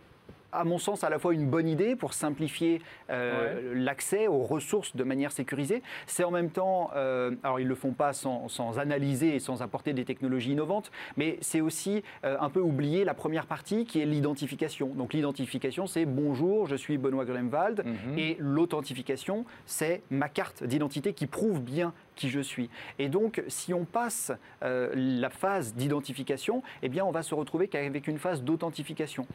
[0.56, 4.96] à mon sens à la fois une bonne idée pour simplifier euh, l'accès aux ressources
[4.96, 5.82] de manière sécurisée.
[6.08, 9.40] C'est en même temps, euh, alors ils ne le font pas sans, sans analyser et
[9.40, 13.86] sans apporter des technologies innovantes, mais c'est aussi euh, un peu oublier la première partie
[13.86, 14.88] qui est l'identification.
[14.90, 18.18] Donc l'identification c'est bonjour, je suis Benoît Grunwald Mhm.
[18.18, 22.70] et l'authentification c'est ma carte d'identité qui prouve bien qui je suis.
[23.00, 24.32] Et donc, si on passe
[24.64, 29.28] euh, la phase d'identification, eh bien, on va se retrouver qu'avec une phase d'authentification.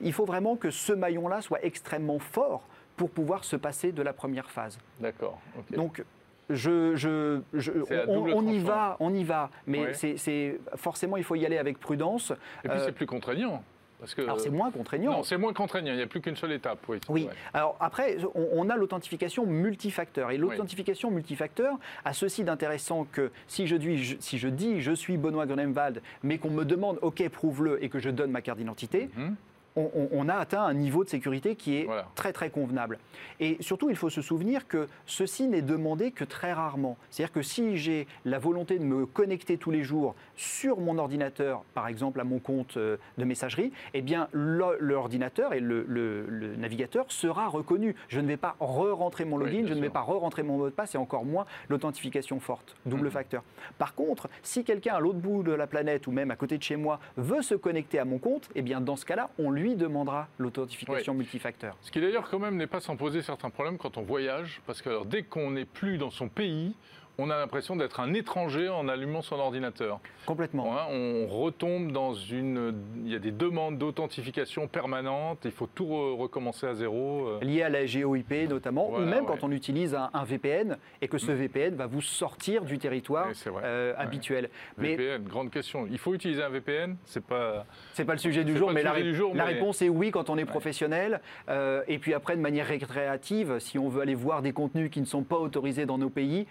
[0.00, 2.62] Il faut vraiment que ce maillon-là soit extrêmement fort
[2.96, 4.78] pour pouvoir se passer de la première phase.
[5.00, 5.38] D'accord.
[5.76, 6.02] Donc,
[6.50, 11.16] je, je- je- C'est à on, y va, on y va, mais c'est- c'est forcément
[11.18, 12.30] il faut y aller avec prudence.
[12.64, 13.62] Et puis euh, c'est plus contraignant.
[14.00, 15.10] Parce que, Alors c'est moins contraignant.
[15.12, 16.78] Non, c'est moins contraignant, il n'y a plus qu'une seule étape.
[16.88, 16.98] Oui.
[17.08, 17.24] Oui.
[17.24, 17.30] Ouais.
[17.52, 20.30] Alors après, on, on a l'authentification multifacteur.
[20.30, 21.74] Et l'authentification multifacteur
[22.04, 26.00] a ceci d'intéressant que si je, dis, je- si je dis je suis Benoît Grunewald,
[26.22, 29.34] mais qu'on me demande OK, prouve-le et que je donne ma carte d'identité, Mhm.
[29.76, 32.06] On, on- on a atteint un niveau de sécurité qui est Voilà.
[32.14, 32.98] très très convenable.
[33.40, 36.96] Et surtout, il faut se souvenir que ceci n'est demandé que très rarement.
[37.10, 41.62] C'est-à-dire que si j'ai la volonté de me connecter tous les jours sur mon ordinateur,
[41.74, 46.56] par exemple à mon compte euh, de messagerie, eh bien l'ordinateur et le, le- le
[46.56, 47.94] navigateur sera reconnu.
[48.08, 50.74] Je ne vais pas re-rentrer mon login, je ne vais pas re-rentrer mon mot de
[50.74, 53.10] passe et encore moins l'authentification forte, double Mhm.
[53.10, 53.42] facteur.
[53.78, 56.62] Par contre, si quelqu'un à l'autre bout de la planète ou même à côté de
[56.62, 59.74] chez moi veut se connecter à mon compte, eh bien dans ce cas-là, on lui
[59.74, 61.76] demandera l'authentification multifacteur.
[61.82, 64.82] Ce qui d'ailleurs quand même n'est pas sans poser certains problèmes quand on voyage, parce
[64.82, 66.74] que alors, dès qu'on n'est plus dans son pays,
[67.20, 69.98] on a l'impression d'être un étranger en allumant son ordinateur.
[70.24, 70.70] Complètement.
[70.72, 72.74] Ouais, on retombe dans une.
[73.04, 77.26] Il y a des demandes d'authentification permanentes, il faut tout re- recommencer à zéro.
[77.26, 77.40] euh.
[77.44, 79.26] lié à la GOIP notamment, Voilà, ou même ouais.
[79.26, 83.26] quand on utilise un, un VPN et que ce VPN va vous sortir du territoire
[83.28, 83.62] vrai.
[83.64, 83.98] euh, Ouais.
[83.98, 84.48] habituel.
[84.76, 85.86] Mais VPN, grande question.
[85.90, 87.66] Il faut utiliser un VPN C'est pas.
[87.94, 89.82] c'est pas le sujet du jour, mais la, sujet ré- du jour, la mais- réponse
[89.82, 91.20] est oui quand on est professionnel.
[91.48, 95.00] Euh, et puis après, de manière récréative, si on veut aller voir des contenus qui
[95.00, 96.46] ne sont pas autorisés dans nos pays,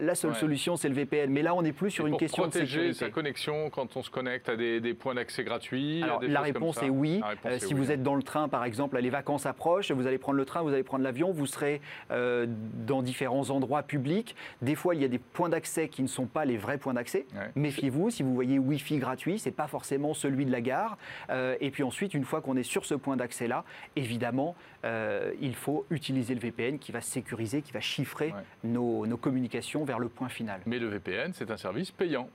[0.00, 0.36] la seule Ouais.
[0.38, 1.30] solution c'est le VPN.
[1.30, 3.96] Mais là, on est plus sur Et une pour question de protéger sa connexion quand
[3.96, 6.02] on se connecte à des, des points d'accès gratuits.
[6.02, 7.20] Alors, la réponse ça est oui.
[7.46, 7.80] Euh, si oui.
[7.80, 10.62] vous êtes dans le train, par exemple, les vacances approchent, vous allez prendre le train,
[10.62, 12.46] vous allez prendre l'avion, vous serez euh,
[12.86, 14.34] dans différents endroits publics.
[14.62, 16.94] Des fois, il y a des points d'accès qui ne sont pas les vrais points
[16.94, 17.26] d'accès.
[17.34, 17.50] Ouais.
[17.54, 20.98] Méfiez-vous, si vous voyez Wi-Fi gratuit, c'est pas forcément celui de la gare.
[21.30, 23.64] Euh, et puis ensuite, une fois qu'on est sur ce point d'accès-là,
[23.96, 24.54] évidemment,
[24.84, 28.42] euh, il faut utiliser le VPN qui va sécuriser, qui va chiffrer Ouais.
[28.64, 30.60] nos, nos communications vers le point final.
[30.66, 32.28] Mais le VPN, c'est un service payant.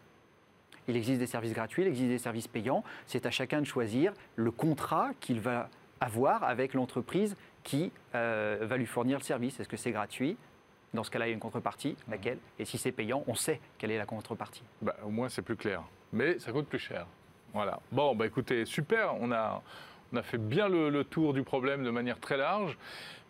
[0.88, 2.84] Il existe des services gratuits, il existe des services payants.
[3.06, 5.70] C'est à chacun de choisir le contrat qu'il va
[6.02, 9.60] avoir avec l'entreprise qui euh, va lui fournir le service.
[9.60, 10.38] Est-ce que c'est gratuit?
[10.94, 11.96] Dans ce cas-là, il y a une contrepartie.
[12.10, 12.38] Laquelle?
[12.60, 14.64] Et si c'est payant, on sait quelle est la contrepartie.
[14.82, 15.84] Bah, au moins, c'est plus clair.
[16.12, 17.08] Mais ça coûte plus cher.
[17.54, 17.80] Voilà.
[17.92, 19.16] Bon, bah, écoutez, super.
[19.20, 19.64] On a,
[20.14, 22.78] on a fait bien le, le tour du problème de manière très large.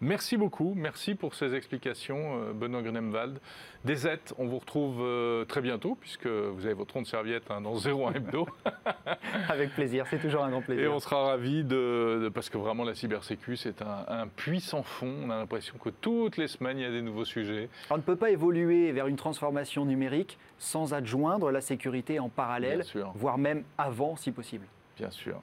[0.01, 0.73] Merci beaucoup.
[0.75, 3.39] Merci pour ces explications, euh, Benoît Grunemwald.
[3.85, 7.49] Des aides, on vous retrouve euh, très bientôt, puisque vous avez votre rond de serviette
[7.49, 8.45] hein, dans 01 Hebdo.
[9.49, 10.93] Avec plaisir, c'est toujours un grand Et plaisir.
[10.93, 14.83] on sera ravis de, de- Parce que vraiment, la cybersécu, c'est un, un puits sans
[14.83, 15.13] fond.
[15.25, 17.69] On a l'impression que toutes les semaines, il y a des nouveaux sujets.
[17.89, 22.83] On ne peut pas évoluer vers une transformation numérique sans adjoindre la sécurité en parallèle,
[23.15, 24.65] voire même avant si possible.
[24.97, 25.41] Bien sûr.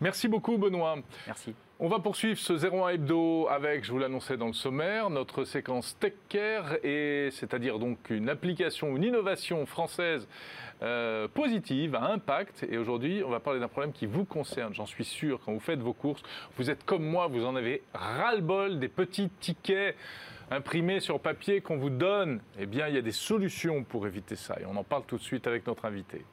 [0.00, 0.96] Merci beaucoup, Benoît.
[1.26, 1.54] Merci.
[1.78, 5.96] On va poursuivre ce 01 hebdo avec, je vous l'annonçais dans le sommaire, notre séquence
[5.98, 10.28] Tech Care, et c'est-à-dire donc une application, une innovation française
[10.82, 12.66] euh, positive, à impact.
[12.70, 15.60] Et aujourd'hui, on va parler d'un problème qui vous concerne, j'en suis sûr, quand vous
[15.60, 16.22] faites vos courses.
[16.58, 19.96] Vous êtes comme moi, vous en avez ras-le-bol des petits tickets
[20.50, 22.40] imprimés sur papier qu'on vous donne.
[22.58, 25.16] Eh bien, il y a des solutions pour éviter ça, et on en parle tout
[25.16, 26.24] de suite avec notre invité.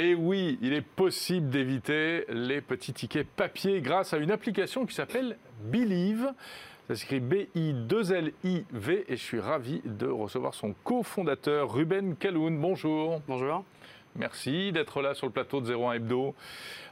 [0.00, 4.94] Et oui, il est possible d'éviter les petits tickets papier grâce à une application qui
[4.94, 6.32] s'appelle Believe.
[6.86, 12.56] Ça s'écrit B-I-2-L-I-V et je suis ravi de recevoir son cofondateur Ruben Kaloun.
[12.60, 13.20] Bonjour.
[13.26, 13.64] Bonjour.
[14.14, 16.32] Merci d'être là sur le plateau de 01 Hebdo.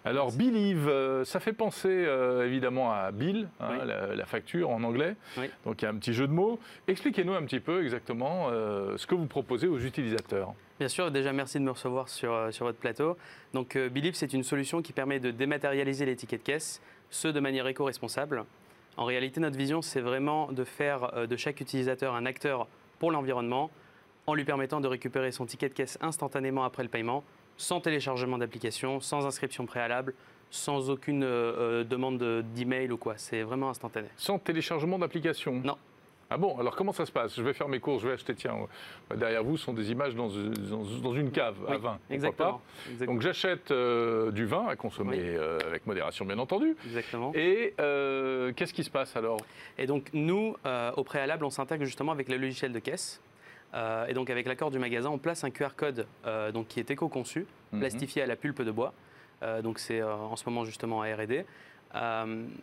[0.04, 3.86] Alors, Believe, euh, ça fait penser euh, évidemment à Bill, hein, Oui.
[3.86, 5.14] la, la facture en anglais.
[5.38, 5.48] Oui.
[5.64, 6.58] Donc, il y a un petit jeu de mots.
[6.88, 10.54] Expliquez-nous un petit peu exactement euh, ce que vous proposez aux utilisateurs.
[10.78, 13.16] Bien sûr, déjà merci de me recevoir sur, euh, sur votre plateau.
[13.54, 17.28] Donc euh, Believe, c'est une solution qui permet de dématérialiser les tickets de caisse, ce
[17.28, 18.44] de manière éco-responsable.
[18.98, 22.66] En réalité, notre vision, c'est vraiment de faire euh, de chaque utilisateur un acteur
[22.98, 23.70] pour l'environnement
[24.26, 27.24] en lui permettant de récupérer son ticket de caisse instantanément après le paiement,
[27.56, 30.12] sans téléchargement d'application, sans inscription préalable,
[30.50, 33.14] sans aucune euh, demande de- d'email ou quoi.
[33.16, 34.08] C'est vraiment instantané.
[34.16, 35.52] Sans téléchargement d'application?
[35.64, 35.78] Non.
[36.28, 37.36] Ah bon Alors comment ça se passe?
[37.36, 38.56] Je vais faire mes courses, je vais acheter, tiens,
[39.12, 41.98] euh, derrière vous sont des images dans, dans- dans une cave à vin.
[42.10, 42.54] Exactement.
[42.54, 42.60] pas?
[42.90, 43.12] Exactement.
[43.14, 45.22] Donc j'achète euh, du vin à consommer Oui.
[45.24, 46.74] euh, avec modération bien entendu.
[46.84, 47.30] Exactement.
[47.36, 49.38] Et euh, qu'est-ce qui se passe alors?
[49.78, 50.56] Et donc, nous,
[50.96, 53.20] au préalable, on s'intègre justement avec le logiciel de caisse.
[54.08, 56.06] Et donc, avec l'accord du magasin, on place un QR code
[56.52, 57.80] donc, qui est éco-conçu, Mhm.
[57.80, 58.92] plastifié à la pulpe de bois.
[59.62, 61.44] Donc, c'est en ce moment justement à RD.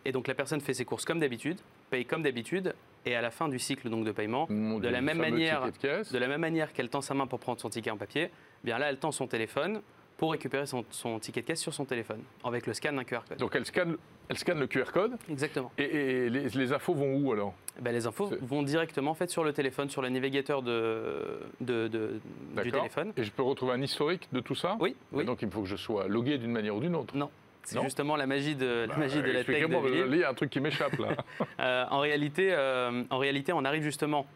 [0.04, 1.58] Et donc, la personne fait ses courses comme d'habitude,
[1.90, 2.74] paye comme d'habitude.
[3.06, 5.62] Et à la fin du cycle donc, de paiement, Mon de Dieu, la même manière-
[5.62, 8.66] de la même manière qu'elle tend sa main pour prendre son ticket en papier, eh
[8.66, 9.82] bien là, elle tend son téléphone
[10.16, 13.18] pour récupérer son, son ticket de caisse sur son téléphone, avec le scan d'un QR
[13.28, 13.36] code.
[13.38, 13.96] Donc elle scanne,
[14.28, 15.72] elle scanne le QR code Exactement.
[15.76, 17.52] et, et les, les infos vont où alors?
[17.80, 21.88] Ben, les infos vont directement en fait, sur le téléphone, sur le navigateur de, de-
[21.88, 22.20] de-
[22.62, 23.12] du téléphone.
[23.16, 24.76] Et je peux retrouver un historique de tout ça?
[24.80, 25.24] Oui, oui.
[25.24, 27.16] Donc il faut que je sois logué d'une manière ou d'une autre?
[27.16, 27.28] Non.
[27.64, 30.30] C'est justement la magie de, la, Bah, magie de la tech Expliquez-moi, il y a
[30.30, 31.08] un truc qui m'échappe là.
[31.60, 34.26] Euh, en, réalité, euh, en réalité, on arrive justement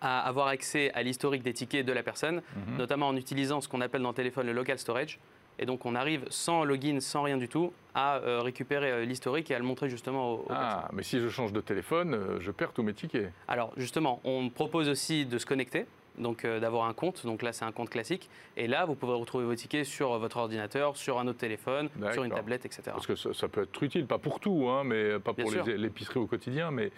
[0.00, 2.78] à avoir accès à l'historique des tickets de la personne, Mhm.
[2.78, 5.18] notamment en utilisant ce qu'on appelle dans le téléphone le local storage.
[5.58, 9.50] Et donc, on arrive sans login, sans rien du tout, à euh, récupérer euh, l'historique
[9.50, 10.56] et à le montrer justement personnes.
[10.58, 13.30] Ah, mais si je change de téléphone, euh, je perds tous mes tickets.
[13.46, 15.84] Alors, justement, on propose aussi de se connecter.
[16.18, 17.24] Donc euh, d'avoir un compte.
[17.24, 18.28] Donc là, c'est un compte classique.
[18.56, 22.24] Et là, vous pouvez retrouver vos tickets sur votre ordinateur, sur un autre téléphone, sur
[22.24, 22.82] une tablette, etc.
[22.86, 25.52] Parce que ça, ça peut être utile, pas pour tout, hein, mais pas Bien pour
[25.66, 26.90] l'épicerie au quotidien, mais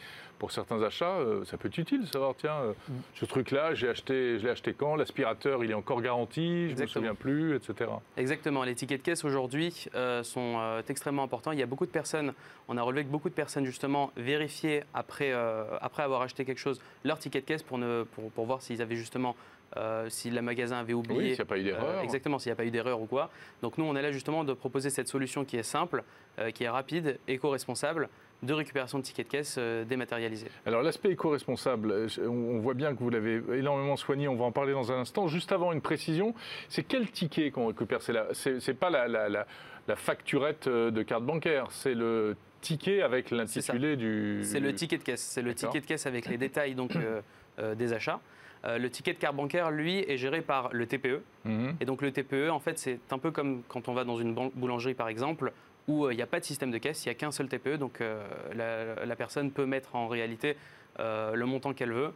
[0.42, 2.92] pour certains achats, euh, ça peut être utile de savoir, tiens, euh, Mm.
[3.14, 6.80] ce truc-là, j'ai acheté, je l'ai acheté quand L'aspirateur, il est encore garanti, je ne
[6.80, 7.88] me souviens plus, etc.
[8.16, 8.64] Exactement.
[8.64, 11.52] Les tickets de caisse aujourd'hui euh, sont extrêmement importants.
[11.52, 12.32] Il y a beaucoup de personnes,
[12.66, 15.32] on a relevé que beaucoup de personnes justement vérifiaient après,
[15.80, 18.82] après avoir acheté quelque chose leur ticket de caisse pour, ne, pour, pour voir s'ils
[18.82, 19.36] avaient justement,
[19.76, 21.20] euh, si le magasin avait Oui, oublié.
[21.28, 21.98] s'il n'y a pas eu d'erreur.
[21.98, 23.30] Euh, exactement, s'il n'y a pas eu d'erreur ou quoi.
[23.62, 26.02] Donc nous, on est là justement de proposer cette solution qui est simple,
[26.40, 28.08] euh, qui est rapide, éco-responsable,
[28.42, 30.48] de récupération de tickets de caisse euh, dématérialisés.
[30.66, 34.52] Alors l'aspect éco-responsable, euh, on voit bien que vous l'avez énormément soigné, on va en
[34.52, 35.28] parler dans un instant.
[35.28, 36.34] Juste avant, une précision,
[36.68, 38.00] c'est quel ticket qu'on récupère?
[38.02, 39.46] C'est pas la, la- la-
[39.88, 44.40] la facturette euh, de carte bancaire, c'est le ticket avec l'intitulé du...
[44.44, 45.20] C'est le ticket de caisse.
[45.22, 47.20] C'est le ticket de caisse avec les détails donc, euh,
[47.58, 48.20] euh, des achats.
[48.64, 51.20] Euh, le ticket de carte bancaire, lui, est géré par le TPE.
[51.44, 51.74] Mhm.
[51.80, 54.34] Et donc le TPE, en fait, c'est un peu comme quand on va dans une
[54.54, 55.52] boulangerie, par exemple,
[55.88, 57.48] où euh, il n'y a pas de système de caisse, il n'y a qu'un seul
[57.48, 57.76] TPE.
[57.76, 58.22] Donc euh,
[58.54, 60.56] la, la personne peut mettre en réalité
[61.00, 62.12] euh, le montant qu'elle veut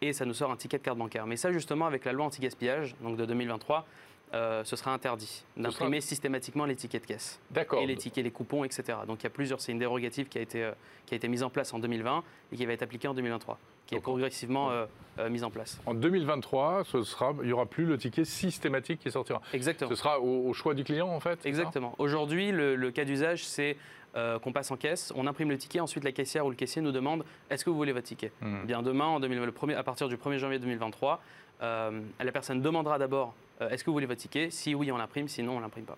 [0.00, 1.26] et ça nous sort un ticket de carte bancaire.
[1.26, 3.86] Mais ça, justement, avec la loi anti-gaspillage, donc de 2023,
[4.34, 7.80] euh, ce sera interdit d'imprimer systématiquement les tickets de caisse D'accord.
[7.80, 8.98] et les tickets, les coupons, etc.
[9.06, 10.72] Donc il y a plusieurs, c'est une dérogative qui a été, euh,
[11.06, 13.58] qui a été mise en place en 2020 et qui va être appliquée en 2023,
[13.86, 14.86] qui est progressivement euh,
[15.18, 15.80] euh, mise en place.
[15.86, 19.40] En 2023, ce sera, il n'y aura plus le ticket systématique qui sortira.
[19.52, 19.88] Exactement.
[19.90, 21.94] Ce sera au, au choix du client, en fait Exactement.
[21.98, 23.76] Aujourd'hui, le, le cas d'usage, c'est
[24.16, 26.82] euh, qu'on passe en caisse, on imprime le ticket, ensuite la caissière ou le caissier
[26.82, 28.32] nous demande est-ce que vous voulez votre ticket?
[28.40, 28.60] Mhm.
[28.62, 31.20] Eh Bien demain, en 2000 le premier- à partir du 1er janvier 2023,
[31.62, 34.50] euh, la personne demandera d'abord est-ce que vous voulez votre ticket?
[34.50, 35.96] Si oui, on l'imprime, sinon on l'imprime pas.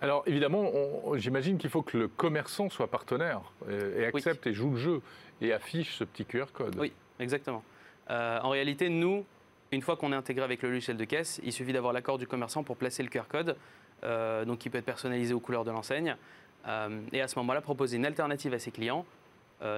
[0.00, 0.70] Alors évidemment,
[1.16, 4.04] j'imagine qu'il faut que le commerçant soit partenaire et Oui.
[4.04, 5.02] accepte et joue le jeu
[5.40, 6.76] et affiche ce petit QR code.
[6.78, 6.92] Oui,
[7.22, 7.62] exactement.
[8.10, 9.24] Euh, en réalité, nous,
[9.70, 12.26] une fois qu'on est intégré avec le logiciel de caisse, il suffit d'avoir l'accord du
[12.26, 13.56] commerçant pour placer le QR code,
[14.04, 16.16] euh, donc qui peut être personnalisé aux couleurs de l'enseigne,
[16.66, 19.06] euh, et à ce moment-là proposer une alternative à ses clients,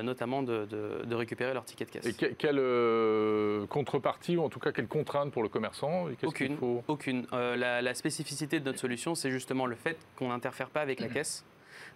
[0.02, 2.06] notamment de, de- de récupérer leur ticket de caisse.
[2.06, 6.06] Et que- quelle contrepartie, ou en tout cas quelle contrainte pour le commerçant?
[6.22, 6.56] Aucune.
[6.56, 6.82] faut?
[6.88, 7.26] Aucune.
[7.32, 11.08] La, la spécificité de notre solution, c'est justement le fait qu'on n'interfère pas avec la
[11.14, 11.44] caisse.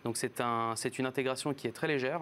[0.05, 2.21] Donc c'est un, c'est une intégration qui est très légère.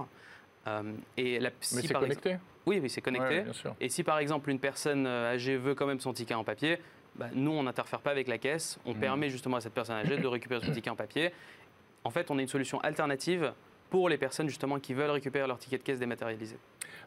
[0.66, 0.82] Euh,
[1.16, 3.28] et la, Mais si c'est par exemple- connecté Oui, oui, c'est connecté.
[3.38, 3.74] Ouais, bien sûr.
[3.80, 6.78] Et si par exemple une personne euh, âgée veut quand même son ticket en papier,
[7.14, 9.00] bah, nous on n'interfère pas avec la caisse, on Mhm.
[9.00, 11.30] permet justement à cette personne âgée de récupérer son ticket en papier.
[12.04, 13.52] En fait, on a une solution alternative
[13.90, 16.56] pour les personnes justement qui veulent récupérer leur ticket de caisse dématérialisé.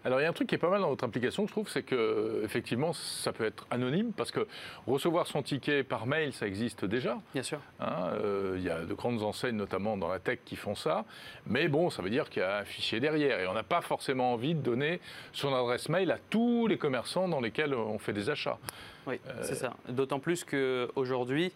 [0.06, 1.68] Alors il y a un truc qui est pas mal dans votre application, je trouve,
[1.68, 4.48] c'est que effectivement ça peut être anonyme parce que
[4.88, 7.18] recevoir son ticket par mail, ça existe déjà.
[7.34, 7.60] Bien sûr.
[7.82, 8.12] hein.
[8.14, 11.04] Euh, Il y a de grandes enseignes, notamment dans la tech, qui font ça.
[11.48, 13.82] Mais bon, ça veut dire qu'il y a un fichier derrière et on n'a pas
[13.82, 15.02] forcément envie de donner
[15.34, 18.58] son adresse mail à tous les commerçants dans lesquels on fait des achats.
[19.06, 19.74] Oui, Euh, c'est ça.
[19.90, 21.52] D'autant plus qu'aujourd'hui,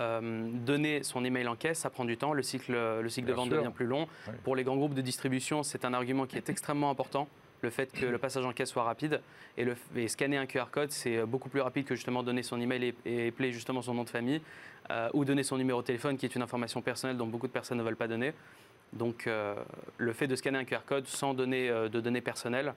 [0.00, 2.32] euh, donner son email en caisse, ça prend du temps.
[2.32, 3.58] Le cycle, le cycle de vente sûr.
[3.58, 4.08] devient plus long.
[4.28, 4.34] Oui.
[4.44, 7.28] Pour les grands groupes de distribution, c'est un argument qui est extrêmement important.
[7.62, 9.20] Le fait que le passage en caisse soit rapide
[9.56, 12.60] et, le, et scanner un QR code, c'est beaucoup plus rapide que justement donner son
[12.60, 14.40] email et, épeler justement son nom de famille
[14.90, 17.52] euh, ou donner son numéro de téléphone, qui est une information personnelle dont beaucoup de
[17.52, 18.32] personnes ne veulent pas donner.
[18.92, 19.54] Donc, euh,
[19.96, 22.74] le fait de scanner un QR code sans donner euh, de données personnelles,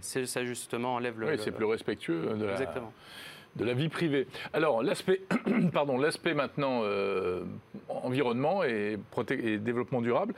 [0.00, 1.28] c'est- ça justement enlève le.
[1.28, 2.92] Oui, c'est plus respectueux de la, Exactement.
[3.56, 4.26] De la vie privée.
[4.52, 5.22] Alors, l'aspect,
[5.72, 7.44] pardon, l'aspect maintenant euh,
[7.88, 8.98] environnement et,
[9.58, 10.34] développement durable,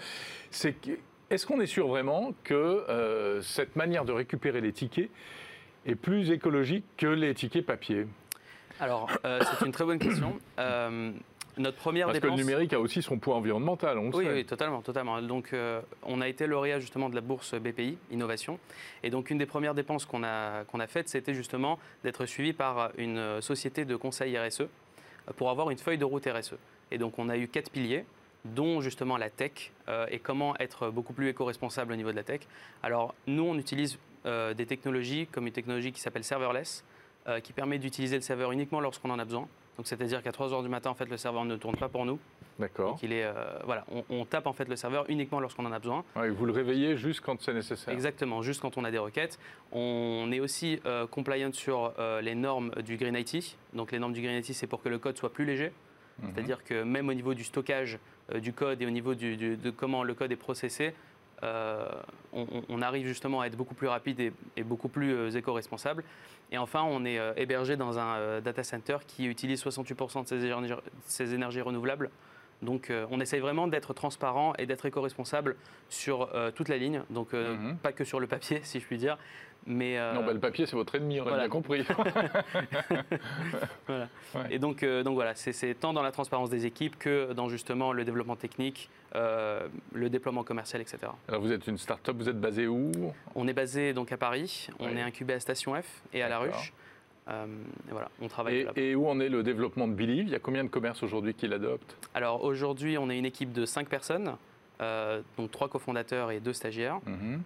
[0.51, 0.93] c'est que,
[1.31, 5.11] est-ce qu'on est sûr vraiment que euh, cette manière de récupérer les tickets
[5.85, 8.07] est plus écologique que les tickets papier?
[8.81, 10.39] Alors, euh, c'est une très bonne question.
[11.59, 14.33] Notre première Parce que le numérique a aussi son poids environnemental, on le oui, sait.
[14.33, 15.21] oui, totalement, totalement.
[15.21, 18.59] Donc, euh, on a été lauréat justement de la bourse BPI Innovation,
[19.03, 22.53] et donc une des premières dépenses qu'on a qu'on a faites, c'était justement d'être suivi
[22.53, 24.63] par une société de conseil RSE
[25.37, 26.55] pour avoir une feuille de route RSE.
[26.91, 28.05] Et donc, on a eu quatre piliers
[28.45, 32.23] dont justement la tech euh, et comment être beaucoup plus éco-responsable au niveau de la
[32.23, 32.41] tech.
[32.83, 36.85] Alors, nous, on utilise euh, des technologies comme une technologie qui s'appelle serverless,
[37.27, 39.49] euh, qui permet d'utiliser le serveur uniquement lorsqu'on en a besoin.
[39.79, 42.05] Donc, c'est-à-dire qu'à 3 heures du matin, en fait, le serveur ne tourne pas pour
[42.05, 42.19] nous.
[42.59, 42.91] D'accord.
[42.91, 43.33] Donc il est, euh,
[43.65, 46.05] voilà, on, on tape en fait le serveur uniquement lorsqu'on en a besoin.
[46.17, 47.95] Ouais, vous le réveillez juste quand c'est nécessaire.
[47.95, 49.39] Exactement, juste quand on a des requêtes.
[49.71, 53.57] On est aussi euh, compliant sur euh, les normes du Green IT.
[53.75, 55.71] Donc les normes du Green IT, c'est pour que le code soit plus léger.
[56.21, 56.33] Mhm.
[56.35, 58.01] C'est-à-dire que même au niveau du stockage
[58.43, 60.95] du code et au niveau du- du- de comment le code est processé,
[61.43, 61.89] euh,
[62.33, 66.05] on, arrive justement à être beaucoup plus rapide et, et beaucoup plus euh, éco-responsable.
[66.51, 70.45] Et enfin, on est euh, hébergé dans un data center qui utilise 68% de ses
[70.45, 70.73] énergies,
[71.07, 72.11] ses énergies renouvelables.
[72.63, 75.57] Donc euh, on essaye vraiment d'être transparent et d'être éco-responsable
[75.89, 77.77] sur euh, toute la ligne, donc euh, Mhm.
[77.77, 79.17] pas que sur le papier si je puis dire,
[79.71, 81.43] Mais, euh, Non, bah, le papier, c'est votre ennemi, on a voilà.
[81.45, 81.83] bien compris.
[83.87, 84.09] voilà.
[84.35, 84.41] Ouais.
[84.51, 87.93] Et donc, euh, donc voilà, c'est- tant dans la transparence des équipes que dans justement
[87.93, 90.99] le développement technique, euh, le déploiement commercial, etc.
[91.29, 92.91] Alors, vous êtes une start-up, vous êtes basé où?
[93.35, 94.97] On est basé donc à Paris, on Oui.
[94.97, 96.39] est incubé à Station F et à La.
[96.39, 96.73] Ruche.
[97.29, 97.45] Euh,
[97.89, 100.39] et voilà, on travaille et, où en est le développement de Believe Il y a
[100.39, 104.33] combien de commerces aujourd'hui qui l'adoptent Alors aujourd'hui, on est une équipe de 5 personnes,
[104.81, 107.01] euh, donc 3 cofondateurs et 2 stagiaires.
[107.07, 107.43] Mhm.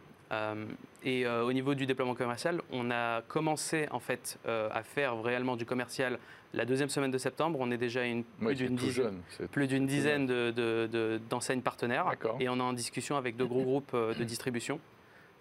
[1.05, 5.21] Et euh, au niveau du déploiement commercial, on a commencé en fait euh, à faire
[5.23, 6.19] réellement du commercial
[6.55, 7.59] la deuxième semaine de septembre.
[7.61, 12.07] On est déjà une, plus d'une dizaine, plus d'une dizaine de- de- de- d'enseignes partenaires.
[12.41, 14.79] Et on est en discussion avec de gros groupes euh, de distribution.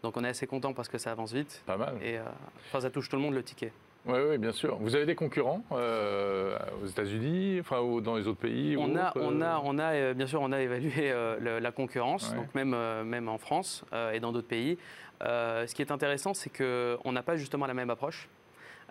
[0.03, 1.61] Donc on est assez content parce que ça avance vite.
[1.65, 1.95] Pas mal.
[2.01, 2.23] Et euh,
[2.69, 3.71] enfin, ça touche tout le monde le ticket.
[4.07, 4.77] Oui, oui, bien sûr.
[4.79, 9.13] Vous avez des concurrents euh, aux États-Unis, enfin, ou dans les autres pays On a,
[9.15, 12.31] on euh, a, on a, euh, bien sûr, on a évalué euh, le- la concurrence,
[12.31, 12.37] Ouais.
[12.37, 14.77] donc même, euh, même en France euh, et dans d'autres pays.
[15.23, 18.27] Euh, ce qui est intéressant, c'est qu'on n'a pas justement la même approche.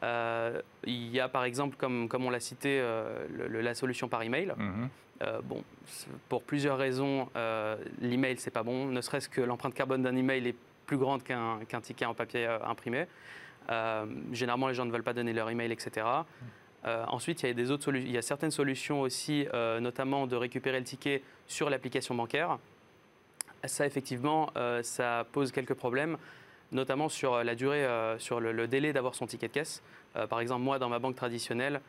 [0.05, 4.09] Euh, il y a par exemple, comme, comme on l'a cité, euh, le- la solution
[4.09, 4.53] par email.
[4.57, 4.89] Mhm.
[5.23, 5.63] Euh, bon,
[6.29, 8.87] pour plusieurs raisons, euh, l'email c'est pas bon.
[8.87, 10.57] Ne serait-ce que l'empreinte carbone d'un email est
[10.87, 13.07] plus grande qu'un qu'un ticket en papier euh, imprimé.
[13.71, 16.07] Euh, généralement, les gens ne veulent pas donner leur email, etc.
[16.87, 20.27] Euh, ensuite, il y a des autres il y a certaines solutions aussi, euh, notamment
[20.27, 22.59] de récupérer le ticket sur l'application bancaire.
[23.65, 24.51] Ça, effectivement,
[24.83, 26.17] ça pose quelques problèmes,
[26.73, 27.87] notamment sur la durée,
[28.17, 29.83] sur le, délai d'avoir son ticket de caisse.
[30.31, 31.83] Par exemple, moi, dans ma banque traditionnelle,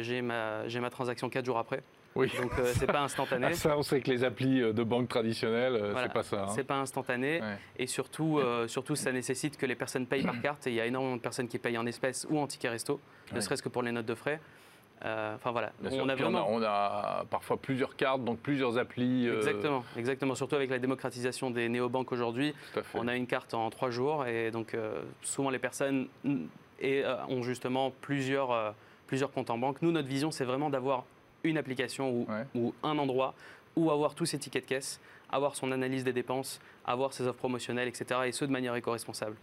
[0.00, 1.82] j'ai ma, ma transaction 4 jours après.
[2.14, 2.30] Oui.
[2.40, 3.46] Donc, euh, c'est pas instantané.
[3.50, 6.06] Ah, ça, on sait que les applis euh, de banque traditionnelles, euh, Voilà.
[6.08, 6.42] c'est pas ça.
[6.44, 6.52] hein.
[6.54, 7.56] C'est pas instantané Ouais.
[7.78, 10.80] et surtout, euh, surtout, ça nécessite que les personnes payent par carte et il y
[10.80, 12.94] a énormément de personnes qui payent en espèces ou en ticket resto,
[13.30, 13.36] Ouais.
[13.36, 14.40] ne serait-ce que pour les notes de frais.
[15.00, 16.46] Enfin voilà, on a vraiment.
[16.50, 19.28] on, a, parfois plusieurs cartes, donc plusieurs applis.
[19.28, 20.34] Exactement, exactement.
[20.34, 22.52] Surtout avec la démocratisation des néobanques aujourd'hui,
[22.94, 24.76] on a une carte en trois jours et donc
[25.22, 26.08] souvent les personnes
[26.80, 28.74] et, ont justement plusieurs,
[29.06, 29.82] plusieurs comptes en banque.
[29.82, 31.04] Nous, notre vision, c'est vraiment d'avoir
[31.50, 32.44] une application ou, Ouais.
[32.54, 33.34] ou un endroit
[33.76, 37.38] où avoir tous ses tickets de caisse, avoir son analyse des dépenses, avoir ses offres
[37.38, 38.20] promotionnelles, etc.
[38.26, 39.36] Et ce de manière éco-responsable.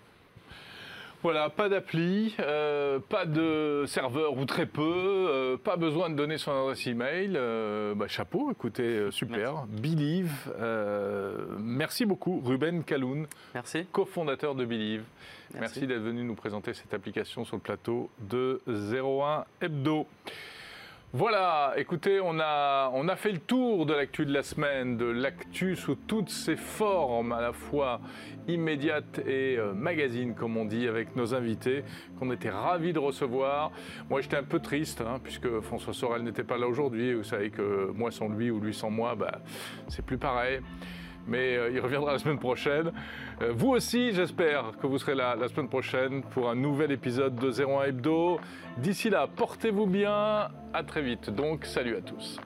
[1.24, 6.38] Voilà, pas d'appli, euh, pas de serveur ou très peu, euh, pas besoin de donner
[6.38, 7.34] son adresse email.
[7.36, 9.66] euh, bah, chapeau, écoutez, super.
[9.68, 10.32] Believe,
[11.60, 13.26] merci beaucoup, Ruben Kaloun,
[13.56, 13.86] Merci.
[13.92, 15.04] cofondateur de Believe.
[15.54, 15.88] Merci, Merci.
[15.88, 20.06] d'être venu nous présenter cette application sur le plateau de 01 Hebdo.
[21.18, 25.06] Voilà, écoutez, on a, on a fait le tour de l'actu de la semaine, de
[25.06, 28.02] l'actu sous toutes ses formes, à la fois
[28.50, 31.86] immédiate et euh, magazine, comme on dit, avec nos invités,
[32.20, 33.72] qu'on était ravis de recevoir.
[34.10, 37.14] Moi, j'étais un peu triste, hein, puisque François Sorel n'était pas là aujourd'hui.
[37.14, 39.40] Vous savez que moi sans lui ou lui sans moi, bah,
[39.88, 40.60] c'est plus pareil.
[41.28, 42.92] Mais euh, il reviendra la semaine prochaine.
[43.42, 47.36] Euh, vous aussi, j'espère que vous serez là la semaine prochaine pour un nouvel épisode
[47.36, 48.40] de 01 Hebdo.
[48.78, 50.50] D'ici là, portez-vous bien.
[50.74, 51.30] À très vite.
[51.30, 52.40] Donc, salut à tous.